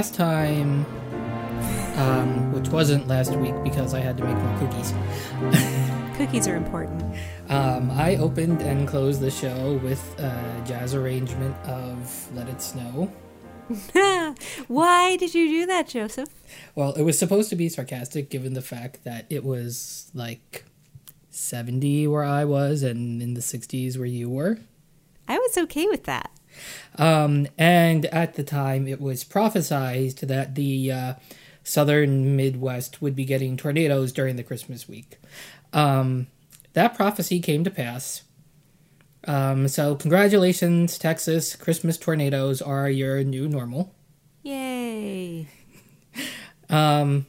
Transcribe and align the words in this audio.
last 0.00 0.14
time, 0.14 0.86
um, 1.98 2.52
which 2.54 2.70
wasn't 2.70 3.06
last 3.06 3.32
week 3.32 3.52
because 3.62 3.92
I 3.92 4.00
had 4.00 4.16
to 4.16 4.24
make 4.24 4.34
more 4.34 4.58
cookies. 4.58 4.94
Cookies 6.16 6.48
are 6.48 6.56
important. 6.56 7.02
Um, 7.50 7.90
I 7.90 8.16
opened 8.16 8.62
and 8.62 8.88
closed 8.88 9.20
the 9.20 9.30
show 9.30 9.78
with 9.84 10.02
a 10.18 10.62
jazz 10.66 10.94
arrangement 10.94 11.54
of 11.66 12.34
"Let 12.34 12.48
It 12.48 12.62
Snow." 12.62 13.12
Why 14.68 15.18
did 15.18 15.34
you 15.34 15.46
do 15.48 15.66
that, 15.66 15.88
Joseph? 15.88 16.30
Well, 16.74 16.94
it 16.94 17.02
was 17.02 17.18
supposed 17.18 17.50
to 17.50 17.56
be 17.56 17.68
sarcastic 17.68 18.30
given 18.30 18.54
the 18.54 18.62
fact 18.62 19.04
that 19.04 19.26
it 19.28 19.44
was 19.44 20.10
like 20.14 20.64
70 21.28 22.06
where 22.06 22.24
I 22.24 22.46
was 22.46 22.82
and 22.82 23.20
in 23.20 23.34
the 23.34 23.42
60s 23.42 23.98
where 23.98 24.06
you 24.06 24.30
were. 24.30 24.60
I 25.28 25.36
was 25.36 25.58
okay 25.58 25.86
with 25.88 26.04
that. 26.04 26.30
Um, 26.96 27.46
and 27.56 28.06
at 28.06 28.34
the 28.34 28.42
time, 28.44 28.86
it 28.86 29.00
was 29.00 29.24
prophesized 29.24 30.26
that 30.26 30.54
the 30.54 30.92
uh, 30.92 31.14
southern 31.62 32.36
Midwest 32.36 33.00
would 33.00 33.16
be 33.16 33.24
getting 33.24 33.56
tornadoes 33.56 34.12
during 34.12 34.36
the 34.36 34.42
Christmas 34.42 34.88
week. 34.88 35.18
Um, 35.72 36.26
that 36.72 36.94
prophecy 36.94 37.40
came 37.40 37.64
to 37.64 37.70
pass. 37.70 38.22
Um, 39.24 39.68
so, 39.68 39.94
congratulations, 39.94 40.98
Texas. 40.98 41.54
Christmas 41.54 41.98
tornadoes 41.98 42.62
are 42.62 42.88
your 42.88 43.22
new 43.22 43.48
normal. 43.48 43.94
Yay. 44.42 45.48
Um, 46.70 47.26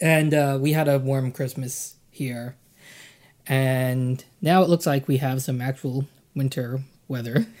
and 0.00 0.34
uh, 0.34 0.58
we 0.60 0.72
had 0.72 0.88
a 0.88 0.98
warm 0.98 1.32
Christmas 1.32 1.96
here. 2.10 2.56
And 3.46 4.24
now 4.42 4.62
it 4.62 4.68
looks 4.68 4.86
like 4.86 5.06
we 5.06 5.18
have 5.18 5.42
some 5.42 5.60
actual 5.60 6.06
winter 6.34 6.80
weather. 7.08 7.46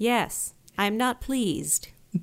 Yes, 0.00 0.54
I'm 0.78 0.96
not 0.96 1.20
pleased. 1.20 1.88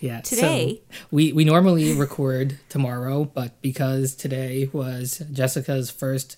Yeah. 0.00 0.20
Today- 0.20 0.82
So 0.88 0.94
we 1.10 1.32
we 1.32 1.44
normally 1.44 1.92
record 1.92 2.58
tomorrow, 2.68 3.24
but 3.24 3.60
because 3.60 4.14
today 4.14 4.70
was 4.72 5.20
Jessica's 5.32 5.90
first 5.90 6.36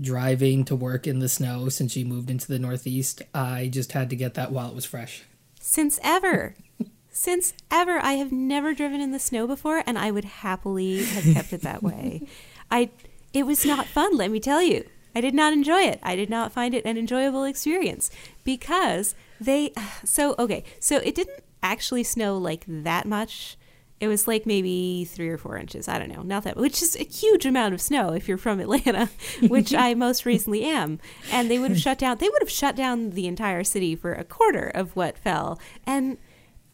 driving 0.00 0.64
to 0.66 0.76
work 0.76 1.06
in 1.08 1.18
the 1.18 1.28
snow 1.28 1.68
since 1.68 1.90
she 1.92 2.04
moved 2.04 2.30
into 2.30 2.46
the 2.46 2.60
Northeast, 2.60 3.22
I 3.34 3.66
just 3.66 3.90
had 3.92 4.08
to 4.10 4.16
get 4.16 4.34
that 4.34 4.52
while 4.52 4.68
it 4.68 4.74
was 4.76 4.84
fresh. 4.84 5.24
Since 5.60 5.98
ever. 6.02 6.54
Since 7.12 7.52
ever, 7.72 7.98
I 7.98 8.12
have 8.12 8.30
never 8.30 8.72
driven 8.72 9.00
in 9.00 9.10
the 9.10 9.18
snow 9.18 9.48
before, 9.48 9.82
and 9.84 9.98
I 9.98 10.12
would 10.12 10.24
happily 10.24 11.02
have 11.04 11.24
kept 11.34 11.52
it 11.52 11.62
that 11.62 11.82
way. 11.82 12.22
I, 12.70 12.90
it 13.34 13.44
was 13.46 13.66
not 13.66 13.86
fun, 13.86 14.16
let 14.16 14.30
me 14.30 14.38
tell 14.38 14.62
you. 14.62 14.84
I 15.14 15.20
did 15.20 15.34
not 15.34 15.52
enjoy 15.52 15.82
it. 15.82 16.00
I 16.02 16.16
did 16.16 16.30
not 16.30 16.52
find 16.52 16.74
it 16.74 16.84
an 16.84 16.96
enjoyable 16.96 17.44
experience 17.44 18.10
because 18.44 19.14
they. 19.40 19.72
So 20.04 20.34
okay, 20.38 20.64
so 20.78 20.96
it 20.96 21.14
didn't 21.14 21.42
actually 21.62 22.04
snow 22.04 22.38
like 22.38 22.64
that 22.66 23.06
much. 23.06 23.56
It 24.00 24.08
was 24.08 24.26
like 24.26 24.46
maybe 24.46 25.04
three 25.04 25.28
or 25.28 25.36
four 25.36 25.58
inches. 25.58 25.88
I 25.88 25.98
don't 25.98 26.08
know, 26.08 26.22
not 26.22 26.44
that, 26.44 26.56
which 26.56 26.82
is 26.82 26.96
a 26.96 27.04
huge 27.04 27.44
amount 27.44 27.74
of 27.74 27.82
snow 27.82 28.14
if 28.14 28.28
you're 28.28 28.38
from 28.38 28.60
Atlanta, 28.60 29.10
which 29.42 29.74
I 29.74 29.92
most 30.06 30.24
recently 30.24 30.64
am. 30.64 30.98
And 31.30 31.50
they 31.50 31.58
would 31.58 31.70
have 31.70 31.80
shut 31.80 31.98
down. 31.98 32.16
They 32.16 32.28
would 32.30 32.40
have 32.40 32.50
shut 32.50 32.76
down 32.76 33.10
the 33.10 33.26
entire 33.26 33.62
city 33.62 33.94
for 33.94 34.14
a 34.14 34.24
quarter 34.24 34.68
of 34.68 34.96
what 34.96 35.18
fell. 35.18 35.60
And 35.86 36.16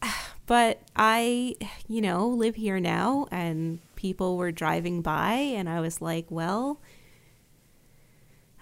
but 0.45 0.81
I, 0.95 1.55
you 1.87 2.01
know, 2.01 2.27
live 2.27 2.55
here 2.55 2.79
now, 2.79 3.27
and 3.31 3.79
people 3.95 4.37
were 4.37 4.51
driving 4.51 5.01
by, 5.01 5.33
and 5.33 5.69
I 5.69 5.81
was 5.81 6.01
like, 6.01 6.25
well, 6.29 6.79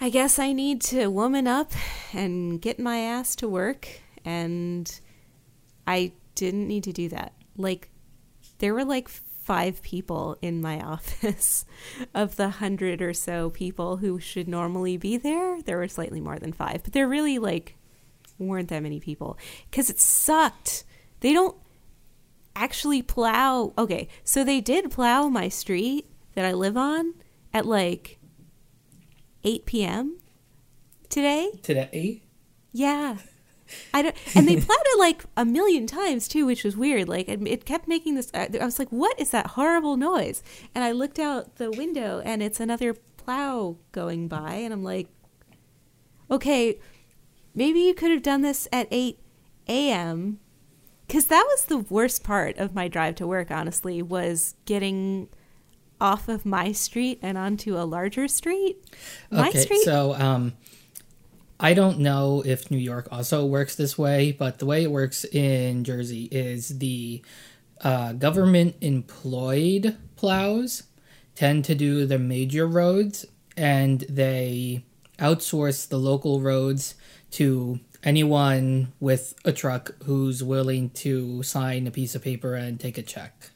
I 0.05 0.09
guess 0.09 0.38
I 0.38 0.53
need 0.53 0.81
to 0.81 1.07
woman 1.07 1.47
up 1.47 1.71
and 2.13 2.61
get 2.61 2.77
my 2.77 2.99
ass 2.99 3.35
to 3.38 3.49
work. 3.49 3.88
And 4.23 4.99
I 5.88 6.11
didn't 6.35 6.67
need 6.67 6.83
to 6.83 6.93
do 6.93 7.09
that. 7.09 7.33
Like, 7.57 7.89
there 8.59 8.75
were 8.75 8.85
like 8.85 9.09
five 9.09 9.81
people 9.81 10.38
in 10.44 10.61
my 10.61 10.79
office 10.94 11.65
of 12.13 12.35
the 12.35 12.49
hundred 12.49 13.01
or 13.01 13.13
so 13.13 13.49
people 13.49 13.97
who 13.97 14.19
should 14.19 14.47
normally 14.47 14.95
be 14.95 15.17
there. 15.17 15.59
There 15.63 15.77
were 15.77 15.88
slightly 15.88 16.21
more 16.21 16.38
than 16.38 16.53
five, 16.53 16.83
but 16.83 16.94
there 16.94 17.07
really 17.07 17.39
like 17.39 17.75
weren't 18.38 18.69
that 18.69 18.83
many 18.83 18.99
people 18.99 19.39
because 19.71 19.89
it 19.89 19.99
sucked. 19.99 20.83
They 21.21 21.33
don't 21.33 21.57
actually 22.55 23.01
plow. 23.01 23.73
Okay, 23.75 24.07
so 24.23 24.44
they 24.44 24.61
did 24.61 24.91
plow 24.91 25.29
my 25.29 25.49
street 25.49 26.07
that 26.35 26.45
I 26.45 26.51
live 26.51 26.77
on 26.77 27.15
at 27.51 27.65
like 27.65 28.19
8 29.45 29.66
p.m. 29.66 30.17
today. 31.09 31.51
Today? 31.61 32.23
Yeah. 32.73 33.17
I 33.94 34.01
don't, 34.01 34.16
and 34.35 34.47
they 34.47 34.56
plowed 34.57 34.78
it 34.85 35.00
like 35.00 35.25
a 35.35 35.45
million 35.45 35.88
times 35.88 36.28
too, 36.28 36.45
which 36.45 36.63
was 36.63 36.78
weird. 36.78 37.07
Like 37.07 37.28
it, 37.28 37.45
it 37.47 37.66
kept 37.66 37.88
making 37.88 38.16
this. 38.16 38.29
Uh, 38.33 38.47
I 38.61 38.66
was 38.66 38.78
like, 38.78 38.89
"What 38.89 39.19
is 39.19 39.31
that 39.31 39.47
horrible 39.47 39.97
noise?" 39.97 40.44
And 40.75 40.83
I 40.83 40.91
looked 40.91 41.17
out 41.17 41.56
the 41.56 41.72
window, 41.72 42.22
and 42.23 42.44
it's 42.44 42.59
another 42.59 42.94
plow 42.94 43.78
going 43.91 44.28
by, 44.28 44.56
and 44.56 44.73
I'm 44.73 44.83
like, 44.83 45.07
"Okay, 46.29 46.79
maybe 47.56 47.79
you 47.79 47.94
could 47.95 48.12
have 48.12 48.22
done 48.22 48.41
this 48.41 48.67
at 48.72 48.88
8 48.91 49.19
a.m." 49.67 50.39
Because 51.07 51.25
that 51.27 51.45
was 51.47 51.66
the 51.66 51.77
worst 51.77 52.23
part 52.23 52.57
of 52.57 52.75
my 52.75 52.88
drive 52.88 53.16
to 53.16 53.27
work. 53.27 53.51
Honestly, 53.51 54.01
was 54.01 54.56
getting 54.66 55.29
off 56.05 56.29
of 56.29 56.45
my 56.45 56.71
street 56.71 57.17
and 57.23 57.35
onto 57.35 57.75
a 57.75 57.81
larger 57.81 58.27
street. 58.27 58.77
My 59.31 59.49
okay, 59.49 59.61
street. 59.61 59.81
so 59.81 60.13
um, 60.13 60.53
I 61.59 61.73
don't 61.73 61.97
know 61.97 62.43
if 62.45 62.69
New 62.69 62.77
York 62.77 63.07
also 63.11 63.43
works 63.43 63.75
this 63.75 63.97
way, 63.97 64.31
but 64.31 64.59
the 64.59 64.67
way 64.67 64.83
it 64.83 64.91
works 64.91 65.25
in 65.25 65.83
Jersey 65.83 66.25
is 66.25 66.77
the 66.77 67.23
uh, 67.81 68.13
government 68.13 68.75
employed 68.81 69.97
plows 70.15 70.83
tend 71.33 71.65
to 71.65 71.73
do 71.73 72.05
the 72.05 72.19
major 72.19 72.67
roads 72.67 73.25
and 73.57 74.01
they 74.01 74.85
outsource 75.17 75.89
the 75.89 75.97
local 75.97 76.39
roads 76.39 76.94
to 77.31 77.79
anyone 78.03 78.94
with 78.99 79.33
a 79.44 79.51
truck 79.51 79.95
who's 80.03 80.44
willing 80.44 80.91
to 80.91 81.41
sign 81.41 81.88
a 81.88 81.91
piece 81.91 82.13
of 82.13 82.21
paper 82.21 82.53
and 82.53 82.79
take 82.79 82.99
a 82.99 83.01
check. 83.01 83.49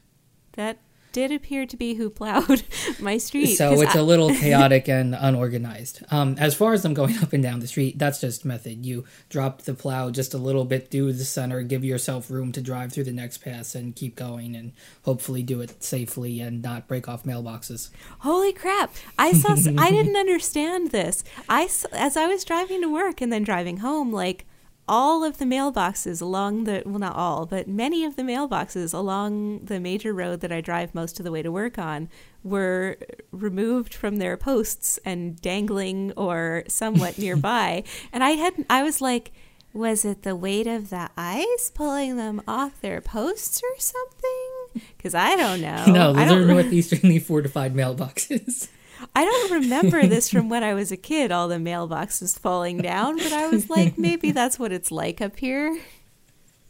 That 0.54 0.78
did 1.12 1.32
appear 1.32 1.66
to 1.66 1.76
be 1.76 1.94
who 1.94 2.10
plowed 2.10 2.62
my 3.00 3.18
street. 3.18 3.56
So 3.56 3.80
it's 3.80 3.94
I- 3.96 3.98
a 3.98 4.02
little 4.02 4.30
chaotic 4.34 4.88
and 4.88 5.14
unorganized. 5.14 6.02
Um, 6.10 6.36
as 6.38 6.54
far 6.54 6.72
as 6.72 6.82
them 6.82 6.94
going 6.94 7.18
up 7.18 7.32
and 7.32 7.42
down 7.42 7.60
the 7.60 7.66
street, 7.66 7.98
that's 7.98 8.20
just 8.20 8.44
method. 8.44 8.84
You 8.86 9.04
drop 9.28 9.62
the 9.62 9.74
plow 9.74 10.10
just 10.10 10.34
a 10.34 10.38
little 10.38 10.64
bit 10.64 10.90
through 10.90 11.12
the 11.14 11.24
center, 11.24 11.62
give 11.62 11.84
yourself 11.84 12.30
room 12.30 12.52
to 12.52 12.60
drive 12.60 12.92
through 12.92 13.04
the 13.04 13.12
next 13.12 13.38
pass, 13.38 13.74
and 13.74 13.94
keep 13.96 14.16
going, 14.16 14.54
and 14.54 14.72
hopefully 15.02 15.42
do 15.42 15.60
it 15.60 15.82
safely 15.82 16.40
and 16.40 16.62
not 16.62 16.88
break 16.88 17.08
off 17.08 17.24
mailboxes. 17.24 17.90
Holy 18.20 18.52
crap! 18.52 18.94
I 19.18 19.32
saw. 19.32 19.52
I 19.78 19.90
didn't 19.90 20.16
understand 20.16 20.90
this. 20.90 21.24
I 21.48 21.68
as 21.92 22.16
I 22.16 22.26
was 22.26 22.44
driving 22.44 22.80
to 22.82 22.88
work 22.92 23.20
and 23.20 23.32
then 23.32 23.42
driving 23.42 23.78
home, 23.78 24.12
like 24.12 24.46
all 24.90 25.22
of 25.22 25.38
the 25.38 25.44
mailboxes 25.44 26.20
along 26.20 26.64
the 26.64 26.82
well, 26.84 26.98
not 26.98 27.14
all, 27.14 27.46
but 27.46 27.68
many 27.68 28.04
of 28.04 28.16
the 28.16 28.22
mailboxes 28.22 28.92
along 28.92 29.60
the 29.60 29.78
major 29.78 30.12
road 30.12 30.40
that 30.40 30.50
I 30.50 30.60
drive 30.60 30.96
most 30.96 31.20
of 31.20 31.24
the 31.24 31.30
way 31.30 31.42
to 31.42 31.52
work 31.52 31.78
on 31.78 32.08
were 32.42 32.98
removed 33.30 33.94
from 33.94 34.16
their 34.16 34.36
posts 34.36 34.98
and 35.04 35.40
dangling 35.40 36.12
or 36.16 36.64
somewhat 36.66 37.18
nearby. 37.24 37.84
And 38.12 38.24
I 38.24 38.30
had, 38.30 38.66
I 38.68 38.82
was 38.82 39.00
like. 39.00 39.32
Was 39.72 40.04
it 40.04 40.24
the 40.24 40.34
weight 40.34 40.66
of 40.66 40.90
the 40.90 41.10
ice 41.16 41.70
pulling 41.72 42.16
them 42.16 42.42
off 42.48 42.80
their 42.80 43.00
posts 43.00 43.62
or 43.62 43.78
something? 43.78 44.82
Because 44.96 45.14
I 45.14 45.36
don't 45.36 45.60
know. 45.60 45.84
no, 45.92 46.12
those 46.12 46.22
are 46.22 46.38
don't, 46.40 46.48
northeasternly 46.48 47.20
fortified 47.20 47.72
mailboxes. 47.74 48.66
I 49.14 49.24
don't 49.24 49.50
remember 49.62 50.06
this 50.06 50.30
from 50.30 50.48
when 50.48 50.62
I 50.62 50.74
was 50.74 50.92
a 50.92 50.96
kid, 50.96 51.32
all 51.32 51.48
the 51.48 51.56
mailboxes 51.56 52.38
falling 52.38 52.78
down, 52.78 53.16
but 53.16 53.32
I 53.32 53.48
was 53.48 53.68
like, 53.68 53.98
maybe 53.98 54.30
that's 54.30 54.58
what 54.58 54.72
it's 54.72 54.92
like 54.92 55.20
up 55.20 55.36
here. 55.38 55.78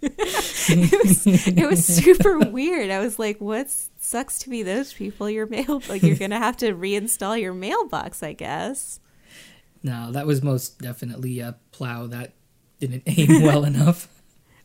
it 0.02 1.04
was 1.04 1.26
it 1.26 1.69
was 1.69 1.84
super 1.84 2.38
weird. 2.38 2.90
I 2.90 3.00
was 3.00 3.19
like, 3.19 3.38
what 3.40 3.69
sucks 3.98 4.38
to 4.40 4.48
be 4.48 4.62
those 4.62 4.92
people? 4.94 5.28
Your 5.28 5.46
mail 5.46 5.82
like 5.88 6.02
you're 6.02 6.16
gonna 6.16 6.38
have 6.38 6.56
to 6.58 6.72
reinstall 6.72 7.38
your 7.40 7.52
mailbox, 7.52 8.22
I 8.22 8.32
guess. 8.32 9.00
no, 9.82 10.10
that 10.12 10.26
was 10.26 10.43
most 10.43 10.78
definitely 10.78 11.40
a 11.40 11.56
plow 11.72 12.06
that 12.06 12.32
didn't 12.78 13.02
aim 13.06 13.43
well 13.43 13.64
enough. 13.72 14.08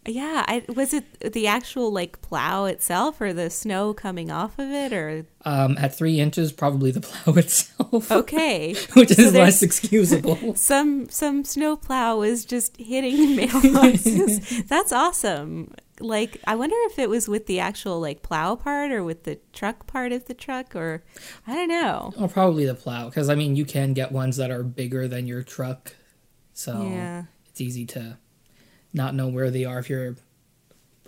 Yeah, 0.08 0.46
I, 0.48 0.64
was 0.70 0.94
it 0.94 1.34
the 1.34 1.48
actual 1.48 1.92
like 1.92 2.22
plow 2.22 2.66
itself, 2.66 3.20
or 3.20 3.34
the 3.34 3.50
snow 3.50 3.94
coming 3.94 4.30
off 4.30 4.60
of 4.60 4.70
it, 4.70 4.94
or 4.94 5.26
Um, 5.44 5.78
at 5.80 5.96
three 5.98 6.20
inches, 6.20 6.52
probably 6.52 6.92
the 6.92 7.02
plow 7.10 7.34
itself, 7.34 8.12
okay, 8.12 8.74
which 8.94 9.10
So 9.10 9.22
is 9.24 9.34
less 9.34 9.64
excusable. 9.64 10.56
some 10.56 11.10
some 11.10 11.44
snow 11.44 11.76
plow 11.76 12.18
was 12.20 12.46
just 12.46 12.78
hitting 12.78 13.36
mailboxes. 13.38 14.68
That's 14.68 14.92
awesome. 14.92 15.74
Like 16.00 16.42
I 16.46 16.56
wonder 16.56 16.76
if 16.92 17.00
it 17.00 17.10
was 17.10 17.28
with 17.28 17.46
the 17.48 17.60
actual 17.60 18.00
like 18.00 18.22
plow 18.22 18.56
part 18.56 18.92
or 18.92 19.04
with 19.04 19.24
the 19.24 19.40
truck 19.54 19.88
part 19.88 20.12
of 20.12 20.26
the 20.26 20.34
truck 20.34 20.76
or 20.76 21.04
I 21.48 21.56
don't 21.56 21.70
know. 21.70 22.14
Well, 22.18 22.28
probably 22.28 22.66
the 22.66 22.76
plow, 22.76 23.06
because 23.10 23.30
I 23.30 23.36
mean, 23.36 23.56
you 23.56 23.66
can 23.66 23.94
get 23.94 24.12
ones 24.12 24.38
that 24.38 24.52
are 24.52 24.62
bigger 24.62 25.08
than 25.08 25.26
your 25.26 25.42
truck, 25.42 25.96
so 26.54 26.84
Yeah. 26.92 27.24
it's 27.50 27.62
easy 27.62 27.86
to 27.88 28.18
not 28.96 29.14
know 29.14 29.28
where 29.28 29.52
they 29.52 29.66
are 29.66 29.78
if 29.80 29.90
you're 29.90 30.16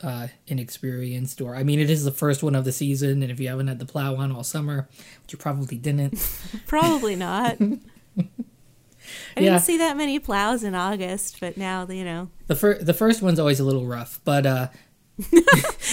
uh, 0.03 0.27
inexperienced, 0.45 1.41
or 1.41 1.55
I 1.55 1.63
mean, 1.63 1.79
it 1.79 1.89
is 1.89 2.03
the 2.03 2.11
first 2.11 2.43
one 2.43 2.53
of 2.53 2.65
the 2.65 2.71
season, 2.71 3.23
and 3.23 3.31
if 3.31 3.39
you 3.39 3.47
haven't 3.47 3.67
had 3.67 3.79
the 3.79 3.85
plow 3.85 4.15
on 4.15 4.31
all 4.31 4.43
summer, 4.43 4.87
which 5.23 5.33
you 5.33 5.39
probably 5.39 5.77
didn't, 5.77 6.13
Probably 6.67 7.15
not. 7.15 7.57
I 9.35 9.39
Yeah. 9.39 9.51
didn't 9.53 9.61
see 9.61 9.77
that 9.77 9.95
many 9.97 10.19
plows 10.19 10.63
in 10.63 10.75
August, 10.75 11.39
but 11.39 11.55
now 11.57 11.87
you 11.87 12.03
know. 12.03 12.29
the 12.47 12.55
first 12.55 12.85
the 12.85 12.93
first 12.93 13.21
one's 13.21 13.39
always 13.39 13.59
a 13.59 13.63
little 13.63 13.85
rough, 13.85 14.19
but 14.25 14.45
uh, 14.45 14.67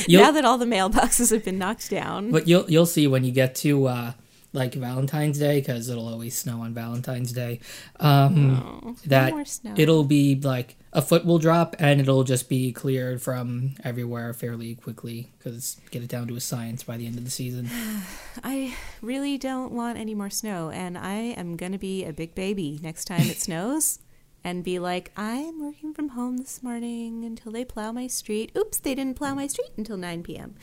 now 0.08 0.30
that 0.32 0.44
all 0.44 0.58
the 0.58 0.66
mailboxes 0.66 1.30
have 1.30 1.44
been 1.44 1.56
knocked 1.58 1.88
down. 1.90 2.30
but 2.32 2.48
you'll 2.48 2.68
you'll 2.70 2.86
see 2.86 3.06
when 3.06 3.24
you 3.24 3.30
get 3.32 3.54
to 3.56 3.86
uh, 3.86 4.12
like 4.54 4.72
Valentine's 4.74 5.38
Day, 5.38 5.60
because 5.60 5.88
it'll 5.90 6.08
always 6.08 6.34
snow 6.36 6.62
on 6.62 6.72
Valentine's 6.72 7.32
Day. 7.32 7.60
Um, 8.00 8.62
Oh, 8.84 8.88
no 8.90 8.96
that 9.06 9.32
more 9.32 9.44
snow. 9.44 9.74
it'll 9.76 10.04
be 10.04 10.36
like 10.40 10.76
a 10.92 11.02
foot 11.02 11.26
will 11.26 11.38
drop 11.40 11.74
and 11.80 12.00
it'll 12.00 12.22
just 12.22 12.48
be 12.48 12.70
cleared 12.72 13.20
from 13.20 13.74
everywhere 13.82 14.32
fairly 14.32 14.76
quickly 14.76 15.28
because 15.36 15.76
get 15.90 16.02
it 16.04 16.08
down 16.08 16.28
to 16.28 16.36
a 16.36 16.40
science 16.40 16.84
by 16.84 16.96
the 16.96 17.04
end 17.06 17.18
of 17.18 17.24
the 17.24 17.30
season. 17.30 17.68
I 18.44 18.74
really 19.02 19.36
don't 19.36 19.72
want 19.72 19.98
any 19.98 20.14
more 20.14 20.30
snow, 20.30 20.70
and 20.70 20.96
I 20.96 21.14
am 21.36 21.56
gonna 21.56 21.78
be 21.78 22.04
a 22.04 22.12
big 22.12 22.34
baby 22.34 22.78
next 22.82 23.06
time 23.06 23.22
it 23.22 23.40
snows, 23.40 23.98
and 24.44 24.62
be 24.62 24.78
like, 24.78 25.10
I'm 25.16 25.64
working 25.64 25.94
from 25.94 26.10
home 26.10 26.36
this 26.36 26.62
morning 26.62 27.24
until 27.24 27.50
they 27.50 27.64
plow 27.64 27.90
my 27.92 28.06
street. 28.06 28.52
Oops, 28.56 28.78
they 28.78 28.94
didn't 28.94 29.16
plow 29.16 29.34
my 29.34 29.46
street 29.46 29.70
until 29.78 29.96
9 29.96 30.22
p.m. 30.22 30.54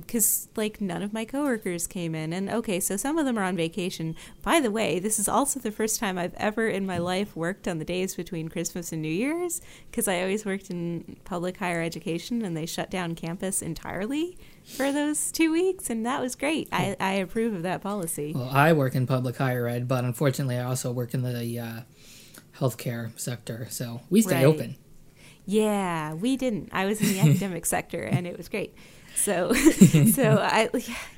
Because 0.00 0.48
like 0.54 0.80
none 0.80 1.02
of 1.02 1.12
my 1.12 1.24
coworkers 1.24 1.88
came 1.88 2.14
in, 2.14 2.32
and 2.32 2.48
okay, 2.48 2.78
so 2.78 2.96
some 2.96 3.18
of 3.18 3.26
them 3.26 3.36
are 3.36 3.42
on 3.42 3.56
vacation. 3.56 4.14
By 4.42 4.60
the 4.60 4.70
way, 4.70 5.00
this 5.00 5.18
is 5.18 5.28
also 5.28 5.58
the 5.58 5.72
first 5.72 5.98
time 5.98 6.16
I've 6.16 6.34
ever 6.34 6.68
in 6.68 6.86
my 6.86 6.98
life 6.98 7.34
worked 7.34 7.66
on 7.66 7.78
the 7.78 7.84
days 7.84 8.14
between 8.14 8.48
Christmas 8.48 8.92
and 8.92 9.02
New 9.02 9.08
Year's, 9.08 9.60
because 9.90 10.06
I 10.06 10.20
always 10.20 10.46
worked 10.46 10.70
in 10.70 11.16
public 11.24 11.56
higher 11.56 11.82
education, 11.82 12.42
and 12.42 12.56
they 12.56 12.66
shut 12.66 12.88
down 12.88 13.16
campus 13.16 13.62
entirely 13.62 14.38
for 14.64 14.92
those 14.92 15.32
two 15.32 15.50
weeks, 15.50 15.90
and 15.90 16.06
that 16.06 16.20
was 16.20 16.36
great. 16.36 16.68
I, 16.70 16.96
I 17.00 17.14
approve 17.14 17.52
of 17.52 17.64
that 17.64 17.82
policy. 17.82 18.32
Well, 18.32 18.48
I 18.48 18.72
work 18.72 18.94
in 18.94 19.08
public 19.08 19.36
higher 19.36 19.66
ed, 19.66 19.88
but 19.88 20.04
unfortunately, 20.04 20.56
I 20.56 20.64
also 20.64 20.92
work 20.92 21.14
in 21.14 21.22
the 21.22 21.58
uh, 21.58 21.80
healthcare 22.58 23.18
sector, 23.18 23.66
so 23.70 24.00
we 24.10 24.22
stay 24.22 24.36
Right. 24.36 24.44
open. 24.44 24.76
Yeah, 25.44 26.14
we 26.14 26.36
didn't. 26.36 26.68
I 26.72 26.84
was 26.86 27.00
in 27.00 27.08
the 27.08 27.20
academic 27.30 27.66
sector, 27.66 28.02
and 28.02 28.26
it 28.26 28.36
was 28.36 28.48
great. 28.48 28.74
So, 29.14 29.52
so 30.12 30.38
I, 30.40 30.70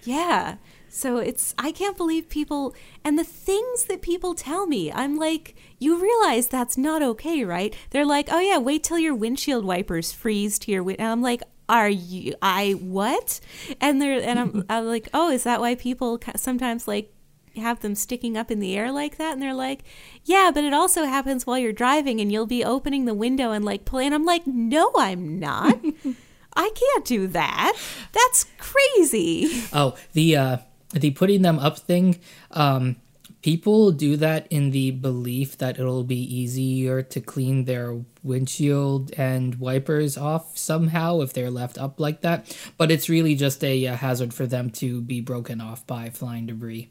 yeah. 0.05 0.57
So 0.89 1.19
it's 1.19 1.55
I 1.59 1.73
can't 1.73 1.97
believe 1.97 2.29
people 2.29 2.75
and 3.05 3.19
the 3.19 3.25
things 3.25 3.85
that 3.87 4.01
people 4.01 4.35
tell 4.35 4.67
me. 4.67 4.93
I'm 4.93 5.17
like, 5.17 5.57
you 5.81 6.01
realize 6.01 6.47
that's 6.49 6.79
not 6.79 7.03
okay, 7.03 7.45
right? 7.45 7.75
They're 7.91 8.07
like, 8.07 8.29
oh 8.31 8.39
yeah, 8.39 8.59
wait 8.59 8.85
till 8.85 8.99
your 8.99 9.15
windshield 9.15 9.65
wipers 9.65 10.13
freeze 10.13 10.59
to 10.61 10.71
your 10.73 10.83
win. 10.85 10.97
And 10.99 11.09
I'm 11.09 11.21
like, 11.23 11.43
are 11.69 11.89
you? 11.89 12.35
I 12.41 12.73
what? 12.73 13.41
And 13.81 14.01
they're 14.01 14.21
and 14.23 14.39
I'm, 14.39 14.65
I'm 14.71 14.87
like, 14.87 15.09
oh, 15.13 15.31
is 15.31 15.43
that 15.45 15.61
why 15.61 15.75
people 15.75 16.21
sometimes 16.37 16.87
like 16.87 17.13
have 17.57 17.81
them 17.81 17.95
sticking 17.95 18.37
up 18.37 18.51
in 18.51 18.59
the 18.61 18.77
air 18.77 18.91
like 18.93 19.17
that 19.17 19.33
and 19.33 19.43
they're 19.43 19.55
like 19.55 19.81
yeah 20.25 20.51
but 20.53 20.65
it 20.65 20.73
also 20.73 21.05
happens 21.05 21.47
while 21.47 21.59
you're 21.59 21.73
driving 21.73 22.21
and 22.21 22.31
you'll 22.33 22.47
be 22.47 22.65
opening 22.65 23.05
the 23.05 23.15
window 23.15 23.51
and 23.53 23.65
like 23.65 23.85
play 23.85 24.05
and 24.07 24.15
i'm 24.15 24.25
like 24.25 24.47
no 24.47 24.91
i'm 24.97 25.39
not 25.39 25.79
i 26.57 26.71
can't 26.75 27.05
do 27.05 27.27
that 27.27 27.73
that's 28.13 28.47
crazy 28.59 29.63
Oh, 29.73 29.97
the 30.13 30.37
uh, 30.37 30.57
the 30.93 31.11
putting 31.11 31.43
them 31.43 31.59
up 31.59 31.79
thing. 31.79 32.19
Um, 32.53 32.97
people 33.43 33.91
do 33.93 34.17
that 34.17 34.47
in 34.51 34.71
the 34.71 34.91
belief 34.93 35.59
that 35.59 35.79
it'll 35.79 36.05
be 36.05 36.23
easier 36.37 37.03
to 37.03 37.21
clean 37.21 37.65
their 37.65 38.01
windshield 38.23 39.13
and 39.19 39.57
wipers 39.57 40.17
off 40.17 40.57
somehow 40.57 41.21
if 41.21 41.33
they're 41.33 41.51
left 41.51 41.77
up 41.79 41.99
like 42.01 42.21
that. 42.23 42.57
But 42.79 42.91
it's 42.91 43.09
really 43.09 43.35
just 43.35 43.63
a, 43.65 43.87
uh 43.87 43.97
hazard 43.97 44.33
for 44.33 44.47
them 44.47 44.71
to 44.73 45.01
be 45.01 45.21
broken 45.21 45.61
off 45.61 45.87
by 45.87 46.11
flying 46.11 46.47
debris. 46.47 46.89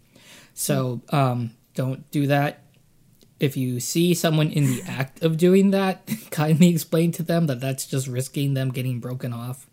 So 0.53 1.01
um, 1.09 1.51
don't 1.73 2.09
do 2.11 2.27
that. 2.27 2.59
If 3.39 3.57
you 3.57 3.79
see 3.79 4.13
someone 4.13 4.51
in 4.51 4.65
the 4.67 4.83
act 4.87 5.21
of 5.23 5.37
doing 5.37 5.71
that, 5.71 6.07
kindly 6.31 6.69
explain 6.69 7.11
to 7.13 7.23
them 7.23 7.47
that 7.47 7.59
that's 7.59 7.85
just 7.85 8.07
risking 8.07 8.53
them 8.53 8.69
getting 8.69 8.99
broken 8.99 9.33
off. 9.33 9.67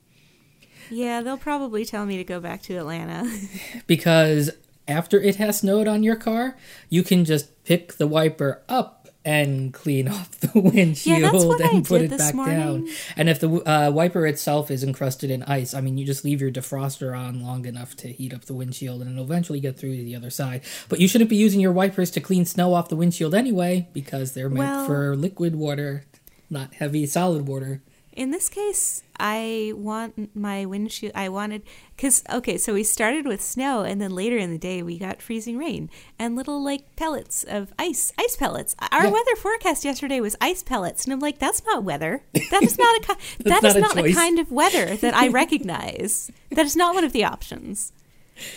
yeah 0.91 1.21
they'll 1.23 1.37
probably 1.37 1.85
tell 1.85 2.05
me 2.05 2.17
to 2.17 2.25
go 2.25 2.41
back 2.41 2.63
to 2.63 2.75
atlanta 2.75 3.31
because 3.87 4.51
after 4.89 5.21
it 5.21 5.37
has 5.37 5.61
snowed 5.61 5.87
on 5.87 6.03
your 6.03 6.17
car, 6.17 6.57
you 6.89 7.05
can 7.05 7.25
just 7.25 7.63
pick 7.63 7.93
the 7.95 8.09
wiper 8.09 8.61
up 8.69 9.09
and 9.25 9.73
clean 9.75 10.09
off 10.17 10.31
the 10.41 10.51
windshield 10.59 11.61
I 11.63 11.69
and 11.69 11.85
put 11.85 12.03
it 12.03 12.17
back 12.17 12.35
morning. 12.35 12.59
down. 12.59 12.89
And 13.17 13.29
if 13.29 13.39
the 13.41 13.49
uh, 13.69 13.91
wiper 13.91 14.27
itself 14.27 14.71
is 14.71 14.83
encrusted 14.83 15.31
in 15.31 15.43
ice, 15.43 15.75
I 15.75 15.81
mean, 15.81 15.99
you 15.99 16.07
just 16.07 16.25
leave 16.25 16.41
your 16.41 16.51
defroster 16.51 17.17
on 17.19 17.43
long 17.43 17.65
enough 17.67 17.95
to 17.97 18.09
heat 18.09 18.33
up 18.33 18.47
the 18.47 18.55
windshield 18.55 19.03
and 19.03 19.11
it'll 19.11 19.25
eventually 19.25 19.61
get 19.61 19.79
through 19.79 19.97
to 19.97 20.03
the 20.05 20.17
other 20.17 20.31
side. 20.31 20.63
But 20.89 21.01
you 21.01 21.09
shouldn't 21.09 21.31
be 21.31 21.37
using 21.37 21.61
your 21.61 21.73
wipers 21.73 22.11
to 22.13 22.21
clean 22.21 22.45
snow 22.47 22.75
off 22.75 22.89
the 22.89 22.97
windshield 22.97 23.35
anyway 23.35 23.89
because 23.93 24.33
they're 24.33 24.49
meant 24.49 24.61
Well- 24.71 24.87
for 24.87 25.17
liquid 25.17 25.55
water, 25.57 26.05
not 26.49 26.75
heavy 26.75 27.05
solid 27.07 27.47
water. 27.47 27.83
In 28.21 28.31
this 28.33 28.51
case 28.51 29.03
i 29.19 29.73
want 29.75 30.13
my 30.37 30.67
windshield 30.67 31.11
i 31.15 31.27
wanted 31.27 31.63
because 31.97 32.23
okay 32.31 32.59
so 32.59 32.75
we 32.75 32.85
started 32.85 33.25
with 33.27 33.41
snow 33.41 33.81
and 33.83 33.99
then 33.99 34.11
later 34.15 34.37
in 34.37 34.51
the 34.53 34.59
day 34.59 34.83
we 34.83 34.99
got 34.99 35.23
freezing 35.23 35.57
rain 35.57 35.89
and 36.19 36.37
little 36.37 36.63
like 36.63 36.83
pellets 36.97 37.45
of 37.45 37.73
ice 37.79 38.13
ice 38.19 38.37
pellets 38.37 38.77
our 38.93 39.05
Yeah. 39.05 39.11
weather 39.11 39.37
forecast 39.37 39.87
yesterday 39.87 40.21
was 40.21 40.37
ice 40.39 40.63
pellets 40.63 41.05
and 41.05 41.15
i'm 41.15 41.21
like 41.21 41.39
that's 41.39 41.65
not 41.65 41.83
weather 41.83 42.23
that 42.51 42.63
is 42.63 42.77
not 42.77 42.95
a 42.99 43.01
ki- 43.07 43.21
That's 43.51 43.65
is 43.65 43.75
not 43.77 43.77
a 43.77 43.81
not 43.81 44.05
the 44.05 44.13
kind 44.13 44.39
of 44.39 44.53
weather 44.53 44.97
that 44.97 45.15
i 45.15 45.27
recognize 45.29 46.31
that 46.51 46.67
is 46.67 46.77
not 46.77 46.95
one 46.95 47.05
of 47.05 47.13
the 47.13 47.25
options 47.25 47.93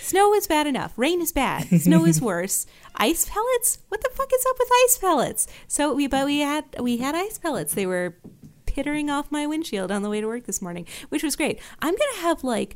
Snow 0.01 0.33
is 0.33 0.47
bad 0.47 0.65
enough. 0.65 0.93
Rain 0.95 1.21
is 1.21 1.33
bad. 1.33 1.67
Snow 1.81 2.05
is 2.05 2.21
worse. 2.31 2.65
Ice 2.95 3.27
pellets? 3.29 3.79
What 3.89 3.99
the 4.01 4.09
fuck 4.15 4.29
is 4.33 4.45
up 4.49 4.55
with 4.57 4.69
ice 4.85 4.97
pellets? 4.97 5.45
So 5.67 5.93
we 5.93 6.07
but 6.07 6.25
we 6.25 6.39
had 6.39 6.63
we 6.79 6.97
had 6.99 7.15
ice 7.15 7.37
pellets. 7.37 7.73
They 7.73 7.85
were 7.85 8.15
pittering 8.73 9.09
off 9.09 9.31
my 9.31 9.45
windshield 9.45 9.91
on 9.91 10.01
the 10.01 10.09
way 10.09 10.19
to 10.19 10.27
work 10.27 10.45
this 10.45 10.61
morning, 10.61 10.87
which 11.09 11.23
was 11.23 11.35
great. 11.35 11.59
I'm 11.79 11.95
gonna 11.95 12.21
have 12.21 12.43
like 12.43 12.75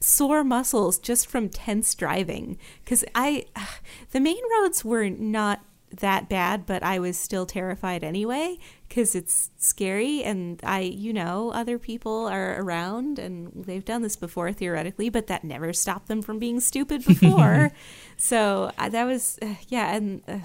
sore 0.00 0.44
muscles 0.44 0.98
just 0.98 1.26
from 1.26 1.48
tense 1.48 1.94
driving 1.94 2.58
because 2.84 3.04
I 3.14 3.46
the 4.10 4.20
main 4.20 4.42
roads 4.50 4.84
were 4.84 5.08
not 5.08 5.60
that 5.90 6.28
bad, 6.28 6.66
but 6.66 6.82
I 6.82 6.98
was 6.98 7.18
still 7.18 7.46
terrified 7.46 8.04
anyway 8.04 8.58
because 8.88 9.14
it's 9.14 9.50
scary 9.56 10.22
and 10.22 10.60
I, 10.62 10.80
you 10.80 11.12
know, 11.12 11.50
other 11.52 11.78
people 11.78 12.26
are 12.26 12.60
around 12.60 13.18
and 13.18 13.50
they've 13.54 13.84
done 13.84 14.02
this 14.02 14.16
before 14.16 14.52
theoretically, 14.52 15.08
but 15.08 15.28
that 15.28 15.44
never 15.44 15.72
stopped 15.72 16.08
them 16.08 16.22
from 16.22 16.38
being 16.38 16.60
stupid 16.60 17.04
before. 17.06 17.72
so 18.16 18.70
uh, 18.78 18.88
that 18.88 19.04
was, 19.04 19.38
uh, 19.40 19.54
yeah, 19.68 19.94
and 19.94 20.22
uh, 20.28 20.38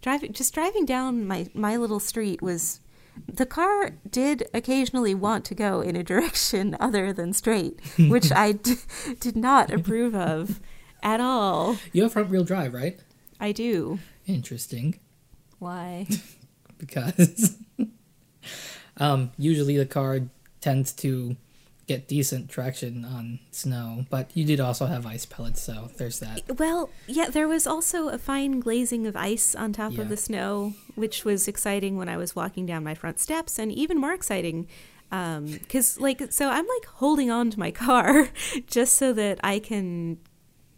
driving, 0.00 0.32
just 0.32 0.54
driving 0.54 0.84
down 0.84 1.26
my 1.26 1.48
my 1.54 1.76
little 1.76 2.00
street 2.00 2.42
was. 2.42 2.80
The 3.26 3.46
car 3.46 3.92
did 4.10 4.48
occasionally 4.54 5.14
want 5.14 5.44
to 5.46 5.54
go 5.54 5.80
in 5.80 5.96
a 5.96 6.02
direction 6.02 6.76
other 6.80 7.12
than 7.12 7.32
straight, 7.32 7.80
which 7.98 8.32
I 8.32 8.52
d- 8.52 8.76
did 9.20 9.36
not 9.36 9.72
approve 9.72 10.14
of 10.14 10.60
at 11.02 11.20
all. 11.20 11.76
You 11.92 12.04
have 12.04 12.12
front 12.12 12.30
wheel 12.30 12.44
drive, 12.44 12.74
right? 12.74 12.98
I 13.40 13.52
do. 13.52 13.98
Interesting. 14.26 14.98
Why? 15.58 16.06
because 16.78 17.56
um, 18.96 19.32
usually 19.38 19.76
the 19.76 19.86
car 19.86 20.20
tends 20.60 20.92
to 20.94 21.36
get 21.88 22.06
decent 22.06 22.48
traction 22.50 23.04
on 23.04 23.40
snow, 23.50 24.04
but 24.10 24.30
you 24.34 24.44
did 24.44 24.60
also 24.60 24.86
have 24.86 25.04
ice 25.06 25.26
pellets, 25.26 25.60
so 25.62 25.90
there's 25.96 26.20
that. 26.20 26.58
Well, 26.58 26.90
yeah, 27.08 27.28
there 27.30 27.48
was 27.48 27.66
also 27.66 28.08
a 28.08 28.18
fine 28.18 28.60
glazing 28.60 29.06
of 29.06 29.16
ice 29.16 29.54
on 29.56 29.72
top 29.72 29.94
Yeah. 29.94 30.02
of 30.02 30.08
the 30.10 30.16
snow, 30.16 30.74
which 30.94 31.24
was 31.24 31.48
exciting 31.48 31.96
when 31.96 32.08
I 32.08 32.16
was 32.16 32.36
walking 32.36 32.66
down 32.66 32.84
my 32.84 32.94
front 32.94 33.18
steps, 33.18 33.58
and 33.58 33.72
even 33.72 33.98
more 33.98 34.12
exciting 34.12 34.68
um, 35.10 35.46
because, 35.46 35.98
like, 35.98 36.30
so 36.32 36.50
I'm 36.50 36.66
like 36.66 36.84
holding 36.96 37.30
on 37.30 37.50
to 37.50 37.58
my 37.58 37.70
car 37.70 38.28
just 38.66 38.94
so 38.96 39.14
that 39.14 39.40
I 39.42 39.58
can 39.58 40.18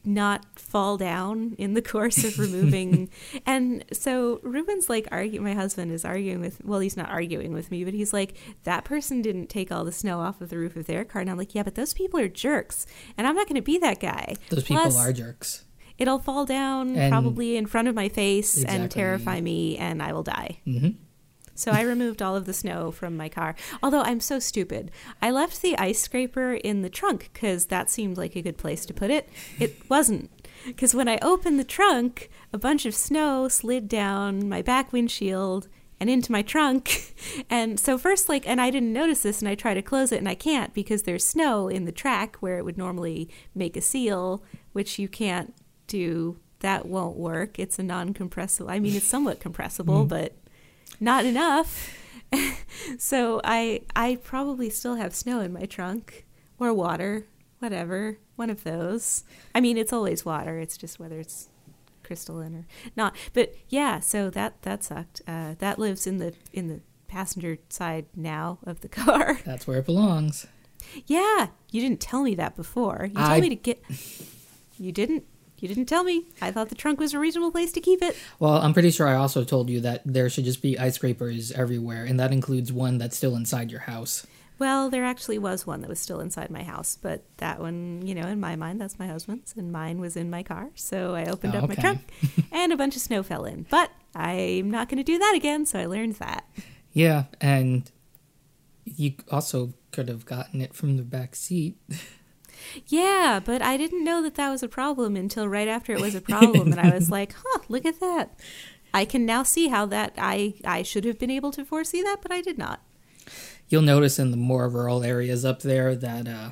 not 0.05 0.47
fall 0.59 0.97
down 0.97 1.55
in 1.59 1.75
the 1.75 1.83
course 1.93 2.25
of 2.25 2.39
removing 2.39 3.09
and 3.47 3.85
so 3.93 4.41
Ruben's 4.43 4.89
like 4.89 5.07
argue 5.13 5.41
my 5.41 5.53
husband 5.55 5.93
is 5.93 6.05
arguing 6.05 6.41
with 6.41 6.65
well 6.65 6.81
he's 6.81 6.97
not 6.97 7.11
arguing 7.11 7.53
with 7.53 7.71
me 7.71 7.85
but 7.85 7.93
he's 7.93 8.13
like 8.13 8.35
that 8.65 8.85
person 8.85 9.21
didn't 9.21 9.49
take 9.49 9.71
all 9.71 9.85
the 9.85 9.93
snow 9.93 10.21
off 10.21 10.41
of 10.41 10.49
the 10.49 10.57
roof 10.59 10.75
of 10.77 10.87
their 10.87 11.05
car 11.05 11.21
and 11.21 11.31
I'm 11.31 11.37
like 11.37 11.55
yeah 11.55 11.63
but 11.63 11.75
those 11.75 11.93
people 11.93 12.19
are 12.19 12.29
jerks 12.29 12.87
and 13.19 13.27
I'm 13.27 13.35
not 13.37 13.47
going 13.47 13.57
to 13.57 13.63
be 13.63 13.79
that 13.79 14.01
guy 14.01 14.37
Those 14.49 14.65
people 14.65 14.83
Plus, 14.85 14.99
are 14.99 15.13
jerks. 15.13 15.65
It'll 15.99 16.19
fall 16.19 16.47
down 16.47 16.97
And- 16.97 17.13
probably 17.13 17.59
in 17.59 17.67
front 17.67 17.87
of 17.89 17.95
my 17.95 18.09
face 18.09 18.65
and 18.65 18.91
terrify 18.91 19.43
me, 19.43 19.77
and 19.77 20.03
I 20.03 20.15
will 20.15 20.23
die. 20.23 20.61
Mhm. 20.67 20.95
So 21.61 21.73
I 21.73 21.83
removed 21.83 22.23
all 22.23 22.37
of 22.37 22.47
the 22.47 22.55
snow 22.55 22.91
from 22.91 23.19
my 23.19 23.29
car. 23.29 23.55
Although 23.83 24.01
I'm 24.01 24.21
so 24.21 24.39
stupid. 24.39 24.91
I 25.21 25.31
left 25.31 25.61
the 25.61 25.77
ice 25.77 26.01
scraper 26.01 26.55
in 26.55 26.81
the 26.81 26.89
trunk 26.89 27.29
because 27.35 27.67
that 27.67 27.91
seemed 27.91 28.17
like 28.17 28.35
a 28.35 28.41
good 28.41 28.57
place 28.57 28.87
to 28.87 28.95
put 28.95 29.11
it. 29.11 29.29
It 29.59 29.77
wasn't. 29.91 30.31
Because 30.65 30.95
when 30.95 31.07
I 31.07 31.19
opened 31.21 31.59
the 31.59 31.65
trunk, 31.65 32.31
a 32.51 32.57
bunch 32.57 32.87
of 32.87 32.95
snow 32.95 33.47
slid 33.49 33.89
down 33.89 34.49
my 34.49 34.63
back 34.63 34.91
windshield 34.91 35.69
and 36.01 36.09
into 36.09 36.33
my 36.33 36.41
trunk. 36.41 37.15
And 37.51 37.79
so 37.79 37.99
first 37.99 38.31
like 38.31 38.49
and 38.49 38.61
I 38.61 38.71
didn't 38.71 38.95
notice 38.95 39.23
this 39.23 39.41
and 39.41 39.49
I 39.49 39.55
try 39.55 39.75
to 39.75 39.83
close 39.83 40.11
it 40.11 40.19
and 40.19 40.29
I 40.29 40.35
can't 40.35 40.73
because 40.73 41.03
there's 41.03 41.25
snow 41.25 41.69
in 41.69 41.85
the 41.85 41.93
track 41.93 42.37
where 42.37 42.57
it 42.57 42.65
would 42.65 42.79
normally 42.79 43.29
make 43.55 43.77
a 43.77 43.83
seal, 43.83 44.43
which 44.73 44.99
you 44.99 45.09
can't 45.09 45.55
do. 45.87 46.39
That 46.61 46.87
won't 46.87 47.17
work. 47.17 47.59
It's 47.59 47.79
a 47.79 47.83
non-compressible. 47.83 48.71
I 48.71 48.79
mean, 48.79 48.97
it's 48.97 49.07
somewhat 49.07 49.41
compressible, 49.41 50.05
mm. 50.05 50.09
but 50.09 50.35
not 50.99 51.25
enough. 51.25 51.97
so 52.99 53.41
I 53.45 53.83
I 53.95 54.19
probably 54.23 54.71
still 54.71 54.97
have 54.97 55.15
snow 55.15 55.41
in 55.41 55.53
my 55.53 55.65
trunk 55.67 56.27
or 56.59 56.73
water, 56.75 57.27
whatever, 57.59 58.19
one 58.37 58.51
of 58.51 58.65
those. 58.65 59.25
I 59.55 59.61
mean, 59.61 59.77
it's 59.77 59.93
always 59.93 60.25
water. 60.25 60.59
It's 60.59 60.77
just 60.77 60.99
whether 60.99 61.19
it's 61.19 61.49
crystalline 62.03 62.55
or 62.55 62.67
not. 62.97 63.17
But 63.33 63.55
yeah, 63.69 64.01
so 64.01 64.31
that 64.31 64.63
that 64.63 64.85
sucked. 64.85 65.23
Uh, 65.27 65.55
that 65.59 65.79
lives 65.79 66.07
in 66.07 66.19
the 66.19 66.35
in 66.53 66.69
the 66.69 66.81
passenger 67.09 67.59
side 67.69 68.07
now 68.15 68.59
of 68.65 68.81
the 68.81 68.89
car. 69.01 69.41
That's 69.45 69.67
where 69.67 69.79
it 69.79 69.87
belongs. 69.87 70.47
yeah, 71.07 71.49
you 71.71 71.81
didn't 71.81 72.01
tell 72.01 72.23
me 72.23 72.35
that 72.37 72.55
before. 72.57 73.07
You 73.11 73.15
told 73.17 73.29
I- 73.31 73.41
me 73.41 73.49
to 73.49 73.57
get. 73.57 73.83
You 74.79 74.93
didn't. 74.93 75.25
You 75.61 75.69
didn't 75.69 75.87
tell 75.87 76.05
me. 76.05 76.25
I 76.41 76.51
thought 76.51 76.69
the 76.71 76.75
trunk 76.75 76.99
was 77.01 77.15
a 77.15 77.19
reasonable 77.19 77.53
place 77.53 77.71
to 77.73 77.81
keep 77.81 78.03
it. 78.03 78.17
Well, 78.39 78.55
I'm 78.55 78.73
pretty 78.73 78.91
sure 78.91 79.07
I 79.07 79.15
also 79.15 79.45
told 79.45 79.69
you 79.71 79.81
that 79.81 80.03
there 80.05 80.29
should 80.31 80.45
just 80.45 80.63
be 80.63 80.79
ice 80.79 80.95
scrapers 80.97 81.53
everywhere, 81.53 82.05
and 82.05 82.19
that 82.19 82.33
includes 82.33 82.73
one 82.73 82.99
that's 82.99 83.17
still 83.17 83.37
inside 83.37 83.71
your 83.71 83.81
house. 83.83 84.27
Well, 84.59 84.91
there 84.91 85.05
actually 85.07 85.39
was 85.39 85.67
one 85.67 85.81
that 85.81 85.89
was 85.89 85.99
still 86.01 86.21
inside 86.21 86.51
my 86.51 86.63
house, 86.63 86.99
but 87.01 87.23
that 87.39 87.61
one, 87.61 88.03
you 88.07 88.15
know, 88.15 88.27
in 88.29 88.41
my 88.41 88.57
mind, 88.57 88.79
that's 88.81 88.99
my 88.99 89.07
husband's, 89.07 89.55
and 89.57 89.73
mine 89.73 90.01
was 90.01 90.17
in 90.17 90.29
my 90.29 90.43
car. 90.43 90.69
So 90.75 91.15
I 91.15 91.25
opened 91.27 91.55
Oh, 91.55 91.61
up 91.61 91.69
my 91.71 91.75
trunk, 91.77 92.01
and 92.53 92.71
a 92.73 92.77
bunch 92.77 92.95
of 92.97 93.01
snow 93.03 93.23
fell 93.23 93.45
in. 93.47 93.65
But 93.71 93.91
I'm 94.15 94.71
not 94.71 94.89
going 94.89 94.99
to 94.99 95.03
do 95.03 95.19
that 95.19 95.33
again, 95.35 95.65
so 95.65 95.79
I 95.79 95.87
learned 95.87 96.17
that. 96.17 96.45
Yeah, 96.93 97.25
and 97.41 97.91
you 98.85 99.15
also 99.31 99.73
could 99.93 100.09
have 100.09 100.27
gotten 100.27 100.61
it 100.61 100.75
from 100.75 100.97
the 100.97 101.03
back 101.05 101.35
seat. 101.37 101.79
Yeah, 102.87 103.41
but 103.45 103.63
I 103.63 103.77
didn't 103.77 104.05
know 104.05 104.23
that 104.23 104.35
that 104.37 104.51
was 104.51 104.63
a 104.63 104.69
problem 104.69 105.17
until 105.17 105.49
right 105.49 105.69
after 105.69 105.93
it 105.93 106.01
was 106.01 106.15
a 106.15 106.21
problem, 106.21 106.73
and 106.73 106.81
I 106.81 106.95
was 106.95 107.11
like, 107.19 107.35
"Huh, 107.37 107.61
look 107.69 107.85
at 107.85 108.01
that." 108.01 108.39
I 108.93 109.05
can 109.05 109.25
now 109.25 109.43
see 109.43 109.69
how 109.69 109.87
that 109.87 110.15
I 110.19 110.55
I 110.65 110.83
should 110.83 111.05
have 111.05 111.19
been 111.19 111.31
able 111.31 111.53
to 111.53 111.65
foresee 111.65 112.03
that, 112.03 112.19
but 112.23 112.33
I 112.33 112.41
did 112.41 112.59
not. 112.59 112.83
You'll 113.69 113.83
notice 113.83 114.19
in 114.19 114.31
the 114.33 114.37
more 114.37 114.69
rural 114.69 115.05
areas 115.05 115.45
up 115.45 115.63
there 115.63 115.95
that 115.95 116.27
uh, 116.27 116.51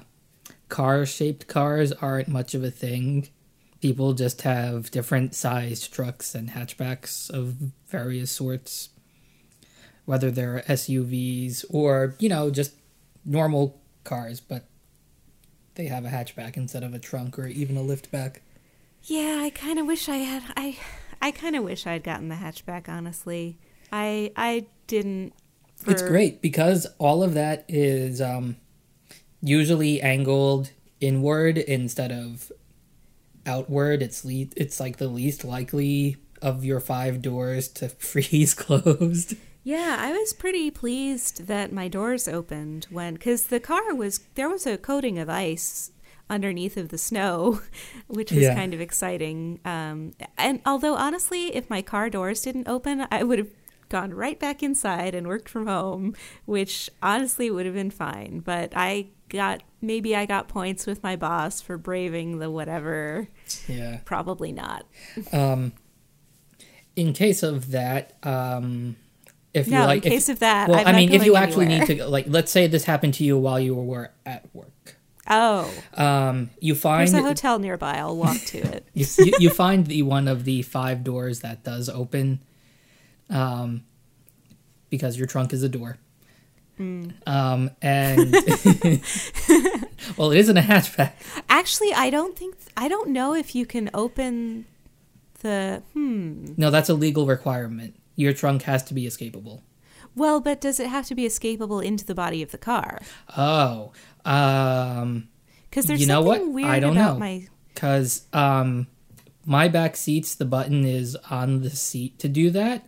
car-shaped 0.68 1.48
cars 1.48 1.92
aren't 1.92 2.28
much 2.28 2.54
of 2.54 2.62
a 2.62 2.70
thing. 2.70 3.28
People 3.80 4.12
just 4.12 4.42
have 4.42 4.90
different 4.90 5.34
sized 5.34 5.92
trucks 5.92 6.34
and 6.34 6.50
hatchbacks 6.50 7.28
of 7.30 7.56
various 7.88 8.30
sorts, 8.30 8.90
whether 10.04 10.30
they're 10.30 10.62
SUVs 10.68 11.64
or 11.70 12.14
you 12.18 12.28
know 12.28 12.50
just 12.50 12.74
normal 13.24 13.80
cars, 14.04 14.40
but 14.40 14.64
they 15.78 15.86
have 15.86 16.04
a 16.04 16.08
hatchback 16.08 16.56
instead 16.56 16.82
of 16.82 16.92
a 16.92 16.98
trunk 16.98 17.38
or 17.38 17.46
even 17.46 17.76
a 17.76 17.80
liftback. 17.80 18.38
Yeah, 19.04 19.38
I 19.40 19.50
kind 19.50 19.78
of 19.78 19.86
wish 19.86 20.08
I 20.08 20.16
had. 20.16 20.42
I 20.56 20.76
I 21.22 21.30
kind 21.30 21.56
of 21.56 21.64
wish 21.64 21.86
I'd 21.86 22.02
gotten 22.02 22.28
the 22.28 22.34
hatchback. 22.34 22.88
Honestly, 22.88 23.56
I 23.90 24.32
I 24.36 24.66
didn't. 24.88 25.32
It's 25.86 26.02
great 26.02 26.42
because 26.42 26.88
all 26.98 27.22
of 27.22 27.34
that 27.34 27.64
is 27.68 28.20
um, 28.20 28.56
usually 29.40 30.02
angled 30.02 30.72
inward 31.00 31.56
instead 31.56 32.10
of 32.10 32.50
outward. 33.46 34.02
It's 34.02 34.24
le- 34.24 34.48
it's 34.56 34.80
like 34.80 34.96
the 34.96 35.06
least 35.06 35.44
likely 35.44 36.16
of 36.42 36.64
your 36.64 36.80
five 36.80 37.22
doors 37.22 37.68
to 37.68 37.88
freeze 37.88 38.52
closed. 38.52 39.36
Yeah, 39.64 39.96
I 39.98 40.12
was 40.12 40.32
pretty 40.32 40.70
pleased 40.70 41.46
that 41.46 41.72
my 41.72 41.88
doors 41.88 42.26
opened 42.26 42.86
when 42.90 43.14
because 43.14 43.46
the 43.48 43.60
car 43.60 43.94
was 43.94 44.20
there 44.34 44.48
was 44.48 44.66
a 44.66 44.78
coating 44.78 45.18
of 45.18 45.28
ice 45.28 45.90
underneath 46.30 46.76
of 46.76 46.88
the 46.90 46.98
snow, 46.98 47.60
which 48.06 48.30
was 48.32 48.42
Yeah. 48.44 48.54
kind 48.54 48.72
of 48.74 48.80
exciting. 48.80 49.60
Um, 49.64 50.12
and 50.36 50.60
although 50.64 50.94
honestly, 50.94 51.54
if 51.54 51.68
my 51.68 51.82
car 51.82 52.08
doors 52.10 52.42
didn't 52.42 52.68
open, 52.68 53.06
I 53.10 53.22
would 53.22 53.38
have 53.38 53.48
gone 53.88 54.12
right 54.12 54.38
back 54.38 54.62
inside 54.62 55.14
and 55.14 55.26
worked 55.26 55.48
from 55.48 55.66
home, 55.66 56.14
which 56.44 56.90
honestly 57.02 57.50
would 57.50 57.64
have 57.66 57.74
been 57.74 57.90
fine. 57.90 58.40
But 58.40 58.72
I 58.76 59.08
got 59.28 59.62
maybe 59.82 60.14
I 60.16 60.24
got 60.26 60.48
points 60.48 60.86
with 60.86 61.02
my 61.02 61.16
boss 61.16 61.60
for 61.60 61.76
braving 61.78 62.38
the 62.38 62.50
whatever. 62.50 63.28
Yeah. 63.66 64.00
Probably 64.04 64.52
not. 64.52 64.86
Um, 65.32 65.72
in 66.96 67.12
case 67.12 67.42
of 67.42 67.70
that, 67.70 68.14
um, 68.22 68.96
if 69.58 69.66
you 69.66 69.72
No, 69.74 69.86
like, 69.86 70.04
in 70.04 70.12
if- 70.12 70.16
case 70.18 70.28
of 70.28 70.38
that, 70.40 70.68
well, 70.68 70.80
I'm 70.80 70.86
I 70.86 70.92
mean, 70.92 71.12
if 71.12 71.24
you 71.24 71.36
actually 71.36 71.66
anywhere. 71.66 71.86
need 71.88 71.98
to, 71.98 72.06
like, 72.06 72.26
let's 72.28 72.50
say 72.50 72.66
this 72.66 72.84
happened 72.84 73.14
to 73.14 73.24
you 73.24 73.38
while 73.38 73.60
you 73.60 73.74
were 73.74 74.10
at 74.26 74.46
work. 74.54 74.96
Oh, 75.30 75.70
Um, 75.94 76.50
you 76.58 76.74
find 76.74 77.06
there's 77.06 77.12
a 77.22 77.26
hotel 77.26 77.58
nearby. 77.58 77.98
I'll 77.98 78.16
walk 78.16 78.38
to 78.46 78.58
it. 78.58 78.86
you, 78.94 79.04
you, 79.18 79.32
you 79.38 79.50
find 79.50 79.86
the 79.86 80.02
one 80.02 80.26
of 80.26 80.44
the 80.44 80.62
five 80.62 81.04
doors 81.04 81.40
that 81.40 81.62
does 81.64 81.90
open 81.90 82.40
um, 83.28 83.84
because 84.88 85.18
your 85.18 85.26
trunk 85.26 85.52
is 85.52 85.62
a 85.62 85.68
door 85.68 85.98
um, 86.80 87.70
and 87.82 88.32
well 90.16 90.30
it 90.30 90.38
isn't 90.38 90.56
a 90.56 90.62
hatchback 90.62 91.12
Actually, 91.48 91.92
I 91.92 92.08
don't 92.08 92.36
think 92.38 92.56
I 92.76 92.88
don't 92.88 93.10
know 93.10 93.34
if 93.34 93.54
you 93.54 93.66
can 93.66 93.90
open 93.94 94.64
the 95.40 95.82
hmm. 95.92 96.52
no 96.56 96.70
that's 96.70 96.88
a 96.88 96.94
legal 96.94 97.26
requirement 97.26 97.94
your 98.18 98.32
trunk 98.34 98.62
has 98.62 98.82
to 98.84 98.92
be 98.94 99.04
escapable 99.06 99.62
Well, 100.16 100.40
but 100.40 100.60
does 100.60 100.78
it 100.80 100.88
have 100.88 101.06
to 101.06 101.14
be 101.14 101.24
escapable 101.24 101.80
into 101.84 102.04
the 102.04 102.14
body 102.14 102.42
of 102.42 102.50
the 102.50 102.58
car? 102.58 103.00
oh 103.36 103.92
um 104.24 105.28
Because 105.70 105.86
there's 105.86 106.00
You 106.00 106.06
know 106.06 106.22
something 106.24 106.46
what? 106.48 106.54
weird 106.54 106.68
I 106.70 106.80
don't 106.80 106.96
about 106.96 107.14
know. 107.14 107.18
my. 107.20 107.46
because 107.72 108.26
um, 108.32 108.86
my 109.46 109.68
back 109.68 109.96
seats 109.96 110.34
the 110.34 110.44
button 110.44 110.84
is 110.84 111.16
on 111.30 111.62
the 111.62 111.70
seat 111.70 112.18
to 112.18 112.28
do 112.28 112.50
that 112.50 112.86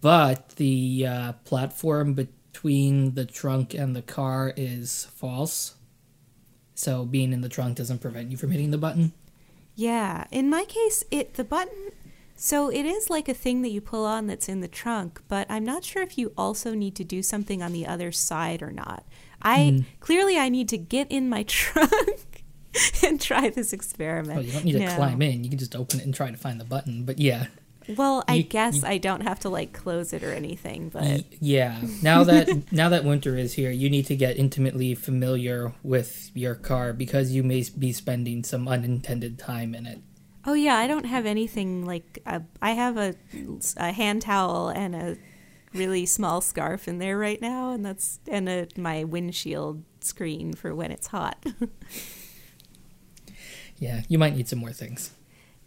but 0.00 0.50
the 0.56 1.06
uh, 1.06 1.32
platform 1.44 2.14
between 2.14 3.14
the 3.14 3.24
trunk 3.24 3.72
and 3.74 3.94
the 3.96 4.02
car 4.02 4.52
is 4.56 5.06
false 5.16 5.74
so 6.74 7.04
being 7.04 7.32
in 7.32 7.40
the 7.40 7.48
trunk 7.48 7.76
doesn't 7.78 8.00
prevent 8.00 8.30
you 8.30 8.36
from 8.36 8.50
hitting 8.50 8.70
the 8.72 8.78
button 8.78 9.12
Yeah, 9.74 10.26
in 10.30 10.50
my 10.50 10.64
case, 10.68 11.02
it 11.10 11.34
the 11.34 11.44
button. 11.44 11.92
So 12.44 12.68
it 12.70 12.84
is 12.84 13.08
like 13.08 13.28
a 13.28 13.34
thing 13.34 13.62
that 13.62 13.70
you 13.70 13.80
pull 13.80 14.04
on 14.04 14.26
that's 14.26 14.48
in 14.48 14.62
the 14.62 14.66
trunk, 14.68 15.22
but 15.28 15.46
I'm 15.48 15.64
not 15.64 15.84
sure 15.84 16.02
if 16.02 16.18
you 16.18 16.32
also 16.36 16.74
need 16.74 16.96
to 16.96 17.04
do 17.04 17.22
something 17.22 17.62
on 17.62 17.72
the 17.72 17.86
other 17.86 18.10
side 18.10 18.62
or 18.62 18.72
not. 18.72 19.04
I 19.40 19.70
Hmm. 19.70 19.78
clearly 20.00 20.36
I 20.38 20.48
need 20.48 20.68
to 20.70 20.76
get 20.78 21.06
in 21.10 21.28
my 21.28 21.42
trunk 21.46 22.42
and 23.04 23.20
try 23.20 23.48
this 23.50 23.72
experiment. 23.72 24.38
oh 24.38 24.42
you 24.42 24.52
don't 24.52 24.64
need 24.64 24.72
to 24.78 24.94
climb 24.96 25.22
in 25.22 25.44
you 25.44 25.50
can 25.50 25.58
just 25.58 25.76
open 25.76 26.00
it 26.00 26.04
and 26.04 26.14
try 26.14 26.30
to 26.32 26.36
find 26.36 26.58
the 26.58 26.64
button 26.64 27.04
but 27.04 27.18
yeah 27.20 27.46
Well, 27.96 28.24
I 28.26 28.34
You- 28.36 28.42
guess 28.44 28.76
you- 28.76 28.86
I 28.86 28.98
don't 28.98 29.22
have 29.22 29.38
to 29.40 29.48
like 29.48 29.72
close 29.72 30.12
it 30.12 30.22
or 30.24 30.32
anything, 30.32 30.88
but 30.88 31.02
Y- 31.02 31.24
yeah 31.40 31.80
now 32.02 32.24
that 32.24 32.72
now 32.72 32.88
that 32.88 33.04
winter 33.04 33.36
is 33.36 33.52
here 33.54 33.70
you 33.70 33.88
need 33.90 34.06
to 34.06 34.16
get 34.16 34.36
intimately 34.36 34.94
familiar 34.96 35.74
with 35.84 36.30
your 36.34 36.54
car 36.56 36.92
because 36.92 37.30
you 37.32 37.42
may 37.44 37.64
be 37.78 37.92
spending 37.92 38.42
some 38.42 38.66
unintended 38.68 39.38
time 39.38 39.74
in 39.76 39.86
it 39.86 40.00
oh 40.46 40.54
yeah, 40.54 40.76
I 40.76 40.86
don't 40.86 41.06
have 41.06 41.26
anything 41.26 41.84
like 41.86 42.20
a, 42.26 42.42
I 42.60 42.72
have 42.72 42.96
a, 42.96 43.14
a 43.76 43.92
hand 43.92 44.22
towel 44.22 44.68
and 44.68 44.94
a 44.94 45.16
really 45.74 46.06
small 46.06 46.40
scarf 46.40 46.88
in 46.88 46.98
there 46.98 47.16
right 47.18 47.40
now, 47.40 47.70
and 47.72 47.84
that's 47.84 48.20
and 48.28 48.48
a, 48.48 48.68
my 48.76 49.04
windshield 49.04 49.82
screen 50.00 50.52
for 50.52 50.74
when 50.74 50.90
it's 50.90 51.08
hot. 51.08 51.44
yeah 53.78 54.02
you 54.06 54.18
might 54.18 54.36
need 54.36 54.46
some 54.46 54.58
more 54.60 54.72
things 54.72 55.10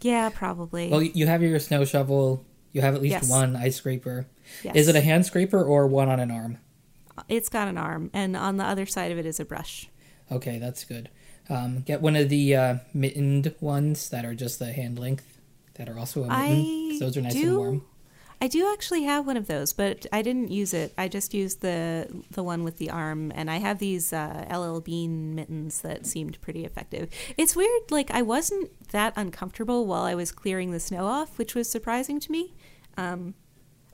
yeah, 0.01 0.29
probably. 0.29 0.89
Well, 0.89 1.01
you 1.01 1.25
have 1.25 1.41
your 1.41 1.60
snow 1.60 1.84
shovel. 1.86 2.46
You 2.74 2.82
have 2.82 2.94
at 2.94 3.01
least 3.01 3.13
Yes. 3.13 3.29
one 3.29 3.55
ice 3.55 3.77
scraper. 3.77 4.27
Yes. 4.63 4.75
Is 4.75 4.88
it 4.88 4.96
a 4.96 5.01
hand 5.01 5.25
scraper 5.25 5.63
or 5.63 5.88
one 5.88 6.10
on 6.10 6.20
an 6.20 6.29
arm? 6.29 6.60
It's 7.29 7.50
got 7.50 7.67
an 7.67 7.77
arm, 7.77 8.12
and 8.13 8.36
on 8.36 8.58
the 8.58 8.65
other 8.65 8.86
side 8.86 9.12
of 9.12 9.17
it 9.17 9.25
is 9.25 9.39
a 9.39 9.46
brush. 9.46 9.89
Okay, 10.32 10.60
that's 10.60 10.84
good. 10.84 11.10
Um, 11.50 11.82
get 11.82 12.02
one 12.02 12.16
of 12.16 12.30
the 12.30 12.56
uh, 12.56 12.75
mittened 12.94 13.54
ones 13.60 14.10
that 14.10 14.25
are 14.25 14.34
just 14.34 14.60
the 14.60 14.74
hand 14.74 14.98
length 14.98 15.40
that 15.75 15.90
are 15.90 16.00
also 16.00 16.24
a 16.24 16.28
mitten. 16.28 16.36
I 16.36 16.98
those 17.00 17.18
are 17.18 17.22
nice 17.22 17.34
do, 17.34 17.48
and 17.48 17.58
warm. 17.58 17.86
I 18.42 18.48
do 18.48 18.72
actually 18.72 19.04
have 19.04 19.25
one 19.25 19.38
of 19.38 19.48
those, 19.48 19.72
but 19.72 20.06
I 20.12 20.22
didn't 20.22 20.52
use 20.52 20.74
it. 20.74 20.94
I 20.98 21.08
just 21.08 21.34
used 21.34 21.62
the 21.62 22.08
the 22.32 22.44
one 22.44 22.64
with 22.64 22.78
the 22.78 22.90
arm, 22.90 23.32
and 23.36 23.50
I 23.50 23.58
have 23.58 23.80
these 23.80 24.12
uh, 24.12 24.46
LL 24.52 24.80
Bean 24.80 25.36
mittens 25.36 25.82
that 25.82 26.06
seemed 26.06 26.42
pretty 26.42 26.66
effective. 26.66 27.10
It's 27.38 27.56
weird, 27.56 27.92
like 27.92 28.12
I 28.12 28.22
wasn't 28.22 28.72
that 28.90 29.14
uncomfortable 29.16 29.86
while 29.86 30.04
I 30.04 30.16
was 30.16 30.32
clearing 30.32 30.72
the 30.72 30.80
snow 30.80 31.06
off, 31.06 31.38
which 31.38 31.56
was 31.56 31.70
surprising 31.70 32.20
to 32.22 32.32
me. 32.32 32.54
Um, 32.98 33.36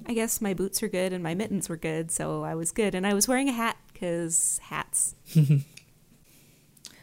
I 0.06 0.14
guess 0.14 0.42
my 0.42 0.54
boots 0.54 0.82
are 0.82 0.88
good 0.88 1.14
and 1.14 1.24
my 1.24 1.36
mittens 1.36 1.70
were 1.70 1.78
good, 1.78 2.12
so 2.12 2.44
I 2.44 2.56
was 2.56 2.72
good. 2.72 2.96
And 2.96 3.06
I 3.06 3.14
was 3.14 3.28
wearing 3.28 3.50
a 3.50 3.54
hat 3.54 3.78
because 3.94 4.60
hats. 4.64 5.16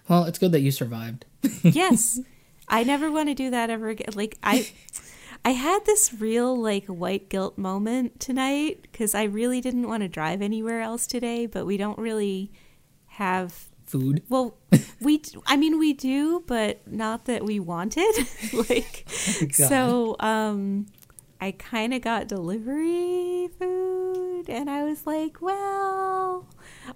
Well, 0.08 0.24
it's 0.24 0.38
good 0.38 0.52
that 0.52 0.60
you 0.60 0.70
survived. 0.70 1.26
yes, 1.62 2.20
I 2.68 2.84
never 2.84 3.10
want 3.10 3.28
to 3.28 3.34
do 3.34 3.50
that 3.50 3.70
ever 3.70 3.88
again. 3.88 4.08
Like 4.14 4.38
I, 4.42 4.70
I 5.44 5.50
had 5.50 5.84
this 5.84 6.14
real 6.18 6.56
like 6.56 6.86
white 6.86 7.28
guilt 7.28 7.58
moment 7.58 8.20
tonight 8.20 8.80
because 8.82 9.14
I 9.14 9.24
really 9.24 9.60
didn't 9.60 9.88
want 9.88 10.02
to 10.02 10.08
drive 10.08 10.42
anywhere 10.42 10.80
else 10.80 11.06
today, 11.06 11.46
but 11.46 11.66
we 11.66 11.76
don't 11.76 11.98
really 11.98 12.52
have. 13.06 13.66
Food. 13.86 14.22
Well, 14.28 14.54
we 15.00 15.22
I 15.46 15.56
mean 15.56 15.78
we 15.78 15.94
do, 15.94 16.44
but 16.46 16.86
not 16.86 17.24
that 17.24 17.42
we 17.44 17.58
wanted. 17.58 18.12
like 18.52 19.06
God. 19.40 19.52
so 19.54 20.16
um 20.20 20.86
I 21.40 21.52
kind 21.52 21.94
of 21.94 22.02
got 22.02 22.28
delivery 22.28 23.48
food 23.58 24.50
and 24.50 24.68
I 24.68 24.82
was 24.84 25.06
like, 25.06 25.40
well, 25.40 26.46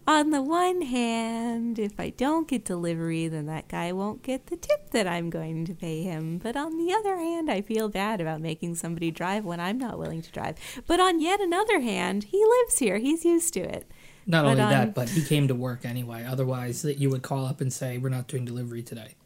on 0.07 0.31
the 0.31 0.43
one 0.43 0.83
hand, 0.83 1.79
if 1.79 1.99
I 1.99 2.11
don't 2.11 2.49
get 2.49 2.65
delivery, 2.65 3.29
then 3.29 3.47
that 3.47 3.69
guy 3.69 3.93
won't 3.93 4.23
get 4.23 4.47
the 4.47 4.57
tip 4.57 4.91
that 4.91 5.07
I'm 5.07 5.31
going 5.31 5.65
to 5.67 5.75
pay 5.75 6.03
him. 6.03 6.39
But 6.39 6.57
on 6.57 6.79
the 6.79 6.93
other 6.93 7.17
hand, 7.17 7.51
I 7.51 7.61
feel 7.61 7.89
bad 7.89 8.21
about 8.21 8.41
making 8.41 8.75
somebody 8.77 9.11
drive 9.11 9.45
when 9.45 9.61
I'm 9.61 9.79
not 9.79 9.99
willing 9.99 10.23
to 10.23 10.31
drive. 10.31 10.57
But 10.87 11.01
on 11.01 11.21
yet 11.21 11.41
another 11.41 11.81
hand, 11.81 12.25
he 12.25 12.45
lives 12.45 12.79
here. 12.79 12.99
He's 12.99 13.25
used 13.25 13.55
to 13.55 13.61
it. 13.61 13.91
Not 14.27 14.45
But, 14.45 14.51
only 14.51 14.63
um, 14.63 14.71
that, 14.71 14.95
but 14.95 15.09
he 15.09 15.25
came 15.25 15.49
to 15.49 15.55
work 15.55 15.85
anyway. 15.85 16.25
Otherwise, 16.25 16.83
that 16.83 16.99
you 16.99 17.11
would 17.11 17.23
call 17.23 17.45
up 17.47 17.61
and 17.61 17.73
say, 17.73 17.99
"We're 17.99 18.09
not 18.09 18.29
doing 18.29 18.45
delivery 18.45 18.83
today." 18.83 19.17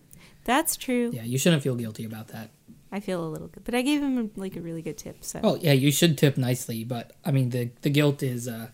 That's 0.45 0.77
true. 0.77 1.11
Yeah, 1.13 1.25
you 1.25 1.39
shouldn't 1.39 1.63
feel 1.63 1.75
guilty 1.75 2.05
about 2.05 2.29
that. 2.29 2.51
I 2.93 3.01
feel 3.01 3.23
a 3.23 3.29
little 3.29 3.49
good. 3.49 3.65
But 3.65 3.75
I 3.75 3.83
gave 3.83 4.01
him 4.01 4.31
like 4.37 4.57
a 4.57 4.61
really 4.61 4.81
good 4.81 4.97
tip. 4.97 5.23
So 5.23 5.41
Oh 5.43 5.57
yeah, 5.57 5.73
you 5.73 5.91
should 5.91 6.17
tip 6.17 6.39
nicely, 6.39 6.85
but 6.85 7.13
I 7.25 7.31
mean 7.31 7.51
the 7.51 7.71
the 7.83 7.91
guilt 7.91 8.23
is 8.23 8.49
uh 8.49 8.69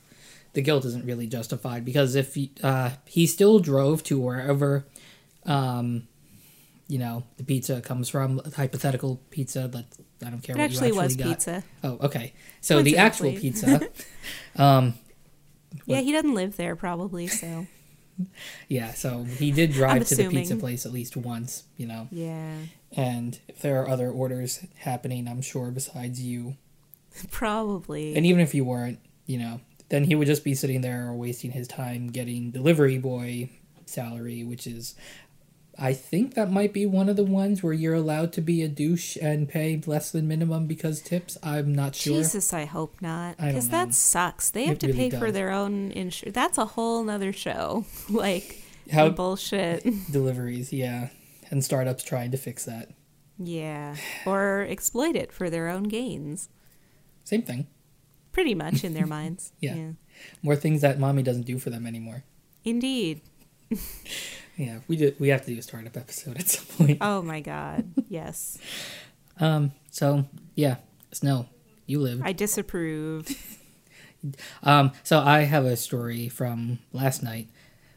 the 0.54 0.62
guilt 0.62 0.84
isn't 0.84 1.04
really 1.04 1.26
justified 1.26 1.84
because 1.84 2.14
if 2.14 2.34
he, 2.34 2.52
uh 2.62 2.90
he 3.06 3.26
still 3.26 3.58
drove 3.58 4.02
to 4.04 4.18
wherever 4.20 4.86
um 5.46 6.06
you 6.88 6.98
know 6.98 7.24
the 7.38 7.44
pizza 7.44 7.80
comes 7.80 8.08
from 8.08 8.40
hypothetical 8.56 9.20
pizza 9.30 9.66
that 9.68 9.86
I 10.24 10.30
don't 10.30 10.42
care 10.42 10.54
it 10.54 10.58
what 10.58 10.64
actually 10.64 10.88
you 10.88 10.94
actually 11.00 11.04
was 11.04 11.16
got. 11.16 11.26
pizza. 11.28 11.64
Oh 11.82 11.98
okay, 12.02 12.32
so 12.60 12.82
the 12.82 12.96
actual 12.98 13.32
pizza 13.32 13.80
um 14.56 14.94
Yeah, 15.86 15.96
What- 15.96 16.04
he 16.04 16.12
doesn't 16.12 16.34
live 16.34 16.56
there 16.56 16.76
probably. 16.76 17.26
So 17.28 17.66
yeah 18.68 18.92
so 18.92 19.24
he 19.24 19.50
did 19.50 19.72
drive 19.72 20.06
to 20.06 20.14
the 20.14 20.28
pizza 20.28 20.54
place 20.56 20.84
at 20.84 20.92
least 20.92 21.16
once 21.16 21.64
you 21.78 21.86
know 21.86 22.08
yeah, 22.10 22.56
and 22.94 23.40
if 23.48 23.62
there 23.62 23.80
are 23.82 23.88
other 23.88 24.10
orders 24.10 24.64
happening 24.76 25.26
I'm 25.26 25.40
sure 25.40 25.70
besides 25.70 26.20
you 26.22 26.56
probably. 27.30 28.14
And 28.16 28.24
even 28.26 28.40
if 28.40 28.54
you 28.54 28.64
weren't, 28.64 28.98
you 29.26 29.38
know, 29.38 29.60
then 29.92 30.04
he 30.04 30.14
would 30.14 30.26
just 30.26 30.42
be 30.42 30.54
sitting 30.54 30.80
there 30.80 31.12
wasting 31.12 31.50
his 31.50 31.68
time 31.68 32.08
getting 32.08 32.50
delivery 32.50 32.96
boy 32.96 33.50
salary, 33.84 34.42
which 34.42 34.66
is, 34.66 34.94
I 35.78 35.92
think 35.92 36.32
that 36.34 36.50
might 36.50 36.72
be 36.72 36.86
one 36.86 37.10
of 37.10 37.16
the 37.16 37.24
ones 37.24 37.62
where 37.62 37.74
you're 37.74 37.94
allowed 37.94 38.32
to 38.34 38.40
be 38.40 38.62
a 38.62 38.68
douche 38.68 39.16
and 39.20 39.46
pay 39.48 39.82
less 39.86 40.10
than 40.10 40.26
minimum 40.26 40.66
because 40.66 41.02
tips. 41.02 41.36
I'm 41.42 41.74
not 41.74 41.94
sure. 41.94 42.16
Jesus, 42.16 42.54
I 42.54 42.64
hope 42.64 43.02
not. 43.02 43.36
Because 43.36 43.68
that 43.68 43.92
sucks. 43.92 44.48
They 44.50 44.64
have 44.64 44.76
It 44.76 44.80
to 44.80 44.86
really 44.86 45.10
pay 45.10 45.18
for 45.18 45.30
their 45.30 45.50
own 45.50 45.92
insurance. 45.92 46.34
That's 46.34 46.56
a 46.56 46.64
whole 46.64 47.04
nother 47.04 47.32
show. 47.34 47.84
like, 48.08 48.62
How 48.90 49.10
bullshit. 49.10 49.84
deliveries, 50.10 50.72
yeah, 50.72 51.08
and 51.50 51.62
startups 51.62 52.02
trying 52.02 52.30
to 52.30 52.38
fix 52.38 52.64
that. 52.64 52.90
yeah. 53.38 53.96
Or 54.24 54.66
exploit 54.68 55.16
it 55.16 55.32
for 55.32 55.50
their 55.50 55.68
own 55.68 55.82
gains. 55.84 56.48
Same 57.24 57.42
thing. 57.42 57.66
Pretty 58.32 58.54
much 58.54 58.82
in 58.84 58.94
their 58.94 59.06
minds. 59.06 59.52
Yeah. 59.60 59.92
More 60.42 60.56
things 60.56 60.80
that 60.82 60.98
mommy 60.98 61.22
doesn't 61.22 61.46
do 61.46 61.58
for 61.58 61.70
them 61.70 61.86
anymore. 61.86 62.24
Indeed. 62.64 63.20
Yeah, 64.54 64.80
we 64.86 64.96
do. 64.96 65.14
We 65.18 65.28
have 65.28 65.46
to 65.46 65.50
do 65.52 65.58
a 65.58 65.62
startup 65.62 65.96
episode 65.96 66.36
at 66.36 66.46
some 66.46 66.66
point. 66.76 66.98
Oh 67.00 67.22
my 67.22 67.40
God. 67.40 67.90
Yes. 68.08 68.58
Um. 69.40 69.72
So 69.90 70.26
yeah, 70.54 70.76
snow. 71.10 71.46
You 71.86 72.00
live. 72.00 72.20
I 72.22 72.32
disapprove. 72.32 73.26
Um, 74.62 74.92
so 75.02 75.20
I 75.20 75.40
have 75.44 75.64
a 75.64 75.74
story 75.74 76.28
from 76.28 76.78
last 76.92 77.22
night. 77.22 77.48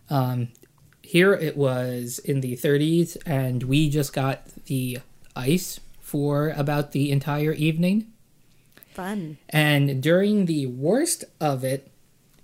Um, 0.10 0.48
here 1.02 1.34
it 1.34 1.56
was 1.58 2.20
in 2.20 2.40
the 2.42 2.56
30s, 2.56 3.18
and 3.26 3.64
we 3.64 3.90
just 3.90 4.14
got 4.14 4.48
the 4.66 5.00
ice 5.36 5.80
for 6.00 6.50
about 6.52 6.94
the 6.94 7.12
entire 7.12 7.52
evening. 7.52 8.12
Fun. 8.96 9.38
And 9.50 10.02
during 10.02 10.46
the 10.46 10.68
worst 10.68 11.26
of 11.42 11.66
it, 11.66 11.92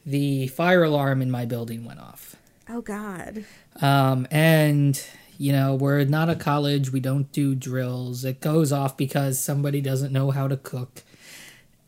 the 0.06 0.48
fire 0.48 0.84
alarm 0.84 1.22
in 1.22 1.32
my 1.32 1.46
building 1.46 1.86
went 1.86 2.02
off. 2.02 2.36
Oh 2.68 2.82
God. 2.82 3.46
Um, 3.82 4.28
and 4.30 5.02
you 5.38 5.54
know, 5.54 5.76
we're 5.76 6.04
not 6.04 6.30
a 6.30 6.36
college, 6.36 6.92
we 6.92 7.00
don't 7.00 7.32
do 7.32 7.56
drills. 7.56 8.26
It 8.26 8.42
goes 8.42 8.74
off 8.74 8.98
because 8.98 9.42
somebody 9.42 9.80
doesn't 9.80 10.12
know 10.12 10.32
how 10.32 10.50
to 10.50 10.58
cook. 10.58 11.04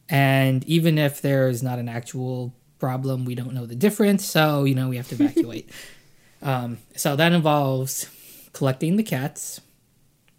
And 0.08 0.63
even 0.63 0.97
if 0.97 1.21
there's 1.21 1.62
not 1.62 1.78
an 1.78 1.89
actual 1.89 2.54
problem, 2.80 3.26
we 3.26 3.36
don't 3.36 3.54
know 3.54 3.65
the 3.65 3.76
difference, 3.76 4.26
so 4.26 4.63
you 4.63 4.76
know, 4.76 4.88
we 4.88 4.95
have 4.95 5.10
to 5.10 5.15
evacuate. 5.15 5.69
um, 6.41 6.78
so 6.95 7.17
that 7.17 7.34
involves 7.34 8.10
collecting 8.54 8.95
the 8.95 9.04
cats, 9.04 9.60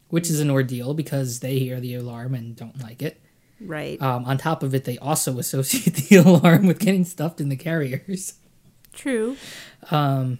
which 0.09 0.31
is 0.31 0.41
an 0.41 0.51
ordeal 0.51 0.95
because 0.95 1.41
they 1.41 1.59
hear 1.59 1.79
the 1.79 1.95
alarm 1.95 2.35
and 2.35 2.57
don't 2.57 2.81
like 2.81 3.03
it. 3.03 3.21
Right. 3.61 4.01
Um, 4.03 4.25
on 4.25 4.39
top 4.39 4.63
of 4.63 4.75
it, 4.75 4.85
they 4.85 4.99
also 4.99 5.39
associate 5.39 5.95
the 6.09 6.17
alarm 6.17 6.67
with 6.67 6.79
getting 6.79 7.05
stuffed 7.05 7.41
in 7.41 7.49
the 7.49 7.57
carriers. 7.57 8.35
True. 8.93 9.37
Um, 9.91 10.39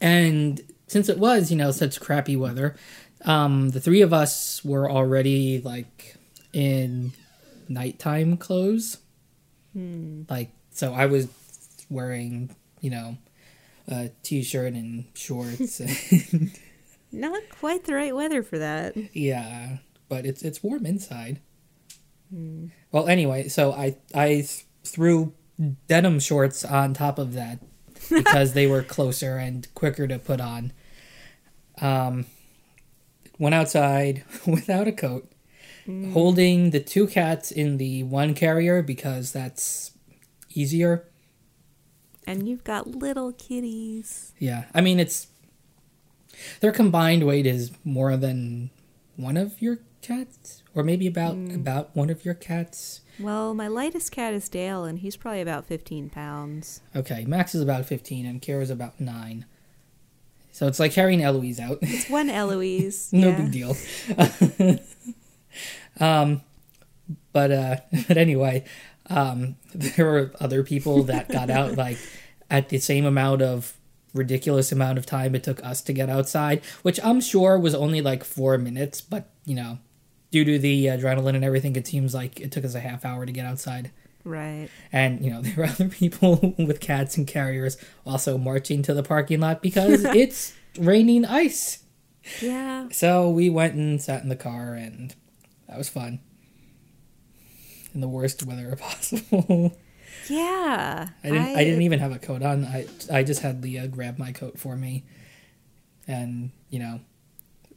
and 0.00 0.60
since 0.86 1.08
it 1.08 1.18
was, 1.18 1.50
you 1.50 1.56
know, 1.56 1.70
such 1.70 2.00
crappy 2.00 2.36
weather, 2.36 2.76
um, 3.24 3.70
the 3.70 3.80
three 3.80 4.02
of 4.02 4.12
us 4.12 4.64
were 4.64 4.90
already 4.90 5.60
like 5.60 6.16
in 6.52 7.12
nighttime 7.68 8.36
clothes. 8.36 8.98
Like, 9.74 10.50
so 10.70 10.94
I 10.94 11.06
was 11.06 11.28
wearing, 11.90 12.54
you 12.80 12.90
know, 12.90 13.18
a 13.88 14.10
t-shirt 14.22 14.72
and 14.72 15.04
shorts. 15.14 15.80
Not 17.12 17.42
quite 17.50 17.84
the 17.84 17.94
right 17.94 18.14
weather 18.14 18.42
for 18.42 18.58
that. 18.58 18.96
yeah, 19.14 19.78
but 20.08 20.24
it's 20.26 20.42
it's 20.42 20.62
warm 20.62 20.86
inside. 20.86 21.40
Well, 22.92 23.08
anyway, 23.08 23.48
so 23.48 23.72
I 23.72 23.96
I 24.14 24.46
threw 24.84 25.32
denim 25.88 26.20
shorts 26.20 26.64
on 26.64 26.94
top 26.94 27.18
of 27.18 27.32
that 27.34 27.60
because 28.10 28.52
they 28.52 28.66
were 28.66 28.82
closer 28.82 29.36
and 29.36 29.72
quicker 29.74 30.06
to 30.06 30.18
put 30.18 30.40
on. 30.40 30.72
Um, 31.80 32.26
went 33.38 33.54
outside 33.54 34.24
without 34.46 34.88
a 34.88 34.92
coat, 34.92 35.30
holding 36.12 36.70
the 36.70 36.80
two 36.80 37.06
cats 37.06 37.50
in 37.50 37.76
the 37.76 38.02
one 38.02 38.34
carrier 38.34 38.82
because 38.82 39.32
that's 39.32 39.92
easier. 40.50 41.08
And 42.26 42.48
you've 42.48 42.64
got 42.64 42.88
little 42.88 43.32
kitties. 43.32 44.32
Yeah, 44.38 44.64
I 44.74 44.80
mean 44.80 44.98
it's 44.98 45.28
their 46.60 46.72
combined 46.72 47.24
weight 47.24 47.46
is 47.46 47.70
more 47.84 48.16
than 48.16 48.70
one 49.16 49.36
of 49.36 49.60
your 49.62 49.78
cats, 50.06 50.62
or 50.74 50.82
maybe 50.82 51.06
about 51.06 51.36
about 51.54 51.94
one 51.94 52.10
of 52.10 52.24
your 52.24 52.34
cats. 52.34 53.00
Well, 53.18 53.54
my 53.54 53.68
lightest 53.68 54.12
cat 54.12 54.34
is 54.34 54.48
Dale, 54.48 54.84
and 54.84 54.98
he's 54.98 55.16
probably 55.16 55.40
about 55.40 55.64
15 55.66 56.10
pounds. 56.10 56.82
Okay, 56.94 57.24
Max 57.24 57.54
is 57.54 57.62
about 57.62 57.86
fifteen 57.86 58.26
and 58.26 58.40
Kara's 58.40 58.70
about 58.70 59.00
nine. 59.00 59.46
So 60.52 60.66
it's 60.66 60.80
like 60.80 60.92
carrying 60.92 61.22
Eloise 61.22 61.60
out. 61.60 61.78
It's 61.82 62.08
one 62.08 62.30
Eloise. 62.42 63.12
no 63.12 63.32
big 63.32 63.50
deal. 63.52 63.76
um, 66.00 66.40
but 67.32 67.50
uh, 67.50 67.76
but 68.08 68.16
anyway, 68.16 68.64
um, 69.10 69.56
there 69.74 70.06
were 70.06 70.32
other 70.40 70.62
people 70.62 71.02
that 71.04 71.28
got 71.28 71.50
out 71.50 71.76
like 71.76 71.98
at 72.50 72.68
the 72.70 72.78
same 72.78 73.04
amount 73.04 73.42
of 73.42 73.74
ridiculous 74.14 74.72
amount 74.72 74.96
of 74.96 75.04
time 75.04 75.34
it 75.34 75.44
took 75.44 75.62
us 75.62 75.82
to 75.82 75.92
get 75.92 76.08
outside, 76.08 76.62
which 76.82 76.98
I'm 77.04 77.20
sure 77.20 77.58
was 77.58 77.74
only 77.74 78.00
like 78.00 78.24
four 78.24 78.56
minutes, 78.56 79.00
but 79.02 79.28
you 79.44 79.54
know, 79.54 79.78
due 80.36 80.52
to 80.52 80.58
the 80.58 80.86
adrenaline 80.86 81.34
and 81.34 81.44
everything, 81.44 81.76
it 81.76 81.86
seems 81.86 82.14
like 82.14 82.40
it 82.40 82.52
took 82.52 82.62
us 82.62 82.74
a 82.74 82.80
half 82.80 83.06
hour 83.06 83.24
to 83.24 83.32
get 83.32 83.46
outside. 83.46 83.90
Right. 84.22 84.68
And 84.92 85.24
you 85.24 85.30
know, 85.30 85.40
there 85.42 85.54
were 85.56 85.64
other 85.64 85.88
people 85.88 86.54
with 86.58 86.80
cats 86.80 87.16
and 87.16 87.26
carriers 87.26 87.78
also 88.04 88.36
marching 88.36 88.82
to 88.82 88.92
the 88.92 89.02
parking 89.02 89.40
lot 89.40 89.62
because 89.62 90.04
it's 90.04 90.52
raining 90.78 91.24
ice. 91.24 91.84
Yeah. 92.42 92.88
So 92.90 93.30
we 93.30 93.48
went 93.48 93.74
and 93.74 94.02
sat 94.02 94.22
in 94.22 94.28
the 94.28 94.36
car, 94.36 94.74
and 94.74 95.14
that 95.68 95.78
was 95.78 95.88
fun. 95.88 96.20
In 97.94 98.00
the 98.00 98.08
worst 98.08 98.44
weather 98.44 98.76
possible. 98.76 99.74
Yeah. 100.28 101.08
I 101.22 101.26
didn't. 101.26 101.56
I, 101.56 101.64
didn't 101.64 101.82
even 101.82 102.00
have 102.00 102.12
a 102.12 102.18
coat 102.18 102.42
on. 102.42 102.64
I 102.64 102.86
I 103.10 103.22
just 103.22 103.40
had 103.40 103.62
Leah 103.62 103.88
grab 103.88 104.18
my 104.18 104.32
coat 104.32 104.58
for 104.58 104.76
me, 104.76 105.04
and 106.06 106.50
you 106.68 106.80
know, 106.80 107.00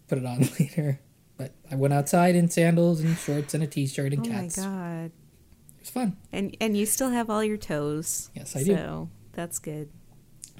put 0.09 0.17
it 0.17 0.25
on 0.25 0.49
later. 0.59 0.99
But 1.39 1.53
I 1.71 1.75
went 1.75 1.93
outside 1.93 2.35
in 2.35 2.49
sandals 2.49 2.99
and 2.99 3.17
shorts 3.17 3.53
and 3.53 3.63
a 3.63 3.67
t-shirt 3.67 4.11
and 4.11 4.27
Oh 4.27 4.29
cats. 4.29 4.59
Oh 4.59 4.63
my 4.63 4.67
god. 4.67 5.05
It 5.05 5.79
was 5.79 5.89
fun. 5.89 6.17
And 6.33 6.55
and 6.59 6.75
you 6.75 6.85
still 6.85 7.09
have 7.11 7.29
all 7.29 7.43
your 7.43 7.55
toes. 7.55 8.29
Yes, 8.35 8.57
I 8.57 8.63
do. 8.63 8.75
So 8.75 9.09
that's 9.31 9.57
good. 9.57 9.89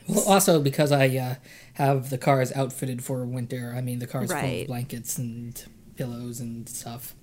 Well, 0.07 0.23
also 0.27 0.61
because 0.61 0.93
I 0.93 1.07
uh, 1.09 1.35
have 1.73 2.09
the 2.09 2.17
cars 2.17 2.53
outfitted 2.53 3.03
for 3.03 3.25
winter. 3.25 3.73
I 3.75 3.81
mean, 3.81 3.99
the 3.99 4.07
car's 4.07 4.31
full 4.31 4.61
of 4.61 4.67
blankets 4.67 5.17
and 5.17 5.61
pillows 5.97 6.39
and 6.39 6.67
stuff. 6.69 7.13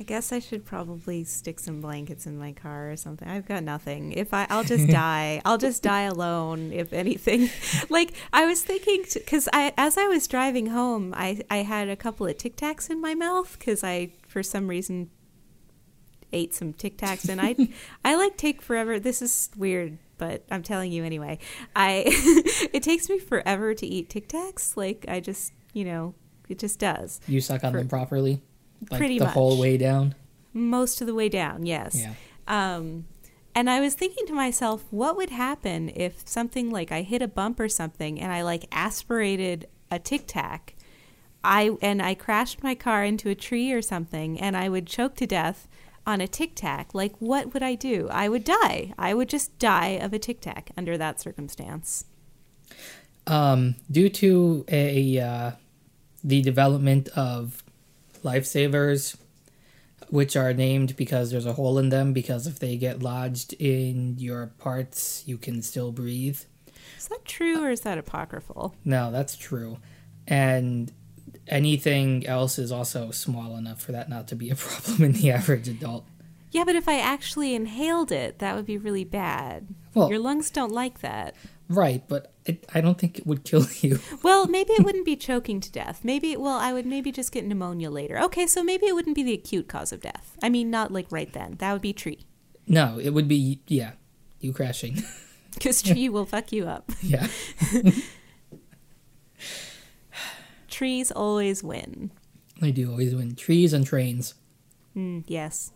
I 0.00 0.04
guess 0.04 0.30
I 0.30 0.38
should 0.38 0.64
probably 0.64 1.24
stick 1.24 1.58
some 1.58 1.80
blankets 1.80 2.24
in 2.26 2.38
my 2.38 2.52
car 2.52 2.92
or 2.92 2.96
something. 2.96 3.28
I've 3.28 3.48
got 3.48 3.64
nothing. 3.64 4.12
If 4.12 4.32
I, 4.32 4.46
I'll 4.48 4.62
just 4.62 4.88
die. 4.90 5.42
I'll 5.44 5.58
just 5.58 5.82
die 5.82 6.02
alone. 6.02 6.72
If 6.72 6.92
anything, 6.92 7.50
like 7.90 8.12
I 8.32 8.46
was 8.46 8.62
thinking, 8.62 9.04
because 9.12 9.48
I, 9.52 9.72
as 9.76 9.98
I 9.98 10.06
was 10.06 10.28
driving 10.28 10.66
home, 10.66 11.14
I, 11.16 11.42
I 11.50 11.58
had 11.58 11.88
a 11.88 11.96
couple 11.96 12.26
of 12.26 12.38
Tic 12.38 12.56
Tacs 12.56 12.90
in 12.90 13.00
my 13.00 13.14
mouth 13.14 13.56
because 13.58 13.82
I, 13.82 14.12
for 14.28 14.42
some 14.42 14.68
reason, 14.68 15.10
ate 16.32 16.54
some 16.54 16.72
Tic 16.74 16.96
Tacs, 16.96 17.28
and 17.28 17.40
I, 17.40 17.56
I 18.04 18.14
like 18.14 18.36
take 18.36 18.62
forever. 18.62 19.00
This 19.00 19.20
is 19.20 19.50
weird, 19.56 19.98
but 20.16 20.44
I'm 20.50 20.62
telling 20.62 20.92
you 20.92 21.02
anyway. 21.04 21.38
I, 21.74 22.04
it 22.72 22.84
takes 22.84 23.08
me 23.08 23.18
forever 23.18 23.74
to 23.74 23.86
eat 23.86 24.10
Tic 24.10 24.28
Tacs. 24.28 24.76
Like 24.76 25.06
I 25.08 25.18
just, 25.18 25.52
you 25.72 25.84
know, 25.84 26.14
it 26.48 26.60
just 26.60 26.78
does. 26.78 27.20
You 27.26 27.40
suck 27.40 27.64
on 27.64 27.72
For- 27.72 27.78
them 27.78 27.88
properly, 27.88 28.42
like 28.90 28.98
Pretty 28.98 29.18
the 29.18 29.26
much. 29.26 29.34
whole 29.34 29.58
way 29.58 29.76
down. 29.76 30.14
Most 30.52 31.00
of 31.00 31.06
the 31.06 31.14
way 31.14 31.28
down, 31.28 31.66
yes. 31.66 31.96
Yeah. 31.96 32.14
Um, 32.46 33.06
and 33.54 33.68
I 33.68 33.80
was 33.80 33.94
thinking 33.94 34.26
to 34.26 34.32
myself, 34.32 34.84
what 34.90 35.16
would 35.16 35.30
happen 35.30 35.90
if 35.94 36.26
something 36.28 36.70
like 36.70 36.92
I 36.92 37.02
hit 37.02 37.22
a 37.22 37.28
bump 37.28 37.58
or 37.58 37.68
something 37.68 38.20
and 38.20 38.32
I 38.32 38.42
like 38.42 38.66
aspirated 38.70 39.66
a 39.90 39.98
tic 39.98 40.24
tac, 40.26 40.74
I 41.42 41.76
and 41.82 42.02
I 42.02 42.14
crashed 42.14 42.62
my 42.62 42.74
car 42.74 43.04
into 43.04 43.30
a 43.30 43.34
tree 43.34 43.72
or 43.72 43.82
something, 43.82 44.40
and 44.40 44.56
I 44.56 44.68
would 44.68 44.86
choke 44.86 45.14
to 45.16 45.26
death 45.26 45.68
on 46.06 46.20
a 46.20 46.28
tic 46.28 46.52
tac. 46.54 46.94
Like, 46.94 47.14
what 47.20 47.52
would 47.52 47.62
I 47.62 47.74
do? 47.74 48.08
I 48.10 48.28
would 48.28 48.44
die. 48.44 48.92
I 48.98 49.14
would 49.14 49.28
just 49.28 49.58
die 49.58 49.98
of 50.00 50.12
a 50.12 50.18
tic 50.18 50.40
tac 50.40 50.70
under 50.76 50.96
that 50.98 51.20
circumstance. 51.20 52.04
Um, 53.26 53.76
due 53.90 54.08
to 54.08 54.64
a 54.68 55.18
uh, 55.18 55.50
the 56.24 56.42
development 56.42 57.08
of 57.08 57.62
lifesavers, 58.22 59.16
which 60.10 60.36
are 60.36 60.52
named 60.54 60.96
because 60.96 61.30
there's 61.30 61.46
a 61.46 61.52
hole 61.54 61.78
in 61.78 61.88
them, 61.90 62.12
because 62.12 62.46
if 62.46 62.58
they 62.58 62.76
get 62.76 63.02
lodged 63.02 63.52
in 63.54 64.16
your 64.18 64.52
parts, 64.58 65.22
you 65.26 65.36
can 65.38 65.62
still 65.62 65.92
breathe. 65.92 66.40
Is 66.96 67.08
that 67.08 67.24
true 67.24 67.62
or 67.64 67.70
is 67.70 67.82
that 67.82 67.98
apocryphal? 67.98 68.74
No, 68.84 69.10
that's 69.10 69.36
true. 69.36 69.78
And 70.26 70.92
anything 71.46 72.26
else 72.26 72.58
is 72.58 72.70
also 72.72 73.10
small 73.10 73.56
enough 73.56 73.80
for 73.80 73.92
that 73.92 74.08
not 74.08 74.28
to 74.28 74.36
be 74.36 74.50
a 74.50 74.56
problem 74.56 75.02
in 75.04 75.12
the 75.12 75.30
average 75.30 75.68
adult. 75.68 76.04
Yeah, 76.50 76.64
but 76.64 76.76
if 76.76 76.88
I 76.88 76.98
actually 76.98 77.54
inhaled 77.54 78.10
it, 78.10 78.38
that 78.38 78.56
would 78.56 78.64
be 78.66 78.78
really 78.78 79.04
bad. 79.04 79.68
Well- 79.94 80.08
Your 80.10 80.18
lungs 80.18 80.50
don't 80.50 80.72
like 80.72 81.00
that. 81.00 81.34
Right, 81.68 82.02
but 82.08 82.32
it, 82.48 82.66
I 82.74 82.80
don't 82.80 82.98
think 82.98 83.18
it 83.18 83.26
would 83.26 83.44
kill 83.44 83.66
you. 83.80 84.00
Well, 84.22 84.46
maybe 84.46 84.72
it 84.72 84.84
wouldn't 84.84 85.04
be 85.04 85.16
choking 85.16 85.60
to 85.60 85.70
death. 85.70 86.00
Maybe, 86.04 86.36
well, 86.36 86.58
I 86.58 86.72
would 86.72 86.86
maybe 86.86 87.12
just 87.12 87.32
get 87.32 87.44
pneumonia 87.46 87.90
later. 87.90 88.18
Okay, 88.20 88.46
so 88.46 88.62
maybe 88.62 88.86
it 88.86 88.94
wouldn't 88.94 89.16
be 89.16 89.22
the 89.22 89.34
acute 89.34 89.68
cause 89.68 89.92
of 89.92 90.00
death. 90.00 90.36
I 90.42 90.48
mean, 90.48 90.70
not 90.70 90.92
like 90.92 91.06
right 91.10 91.32
then. 91.32 91.56
That 91.58 91.72
would 91.72 91.82
be 91.82 91.92
tree. 91.92 92.26
No, 92.66 92.98
it 93.02 93.10
would 93.10 93.28
be, 93.28 93.60
yeah, 93.66 93.92
you 94.40 94.52
crashing. 94.52 95.02
Because 95.54 95.82
tree 95.82 96.08
will 96.08 96.26
fuck 96.26 96.52
you 96.52 96.68
up. 96.68 96.92
yeah. 97.02 97.26
Trees 100.68 101.10
always 101.10 101.64
win. 101.64 102.12
They 102.60 102.70
do 102.70 102.92
always 102.92 103.12
win. 103.12 103.34
Trees 103.34 103.72
and 103.72 103.84
trains. 103.84 104.34
Mm, 104.96 105.24
yes. 105.26 105.72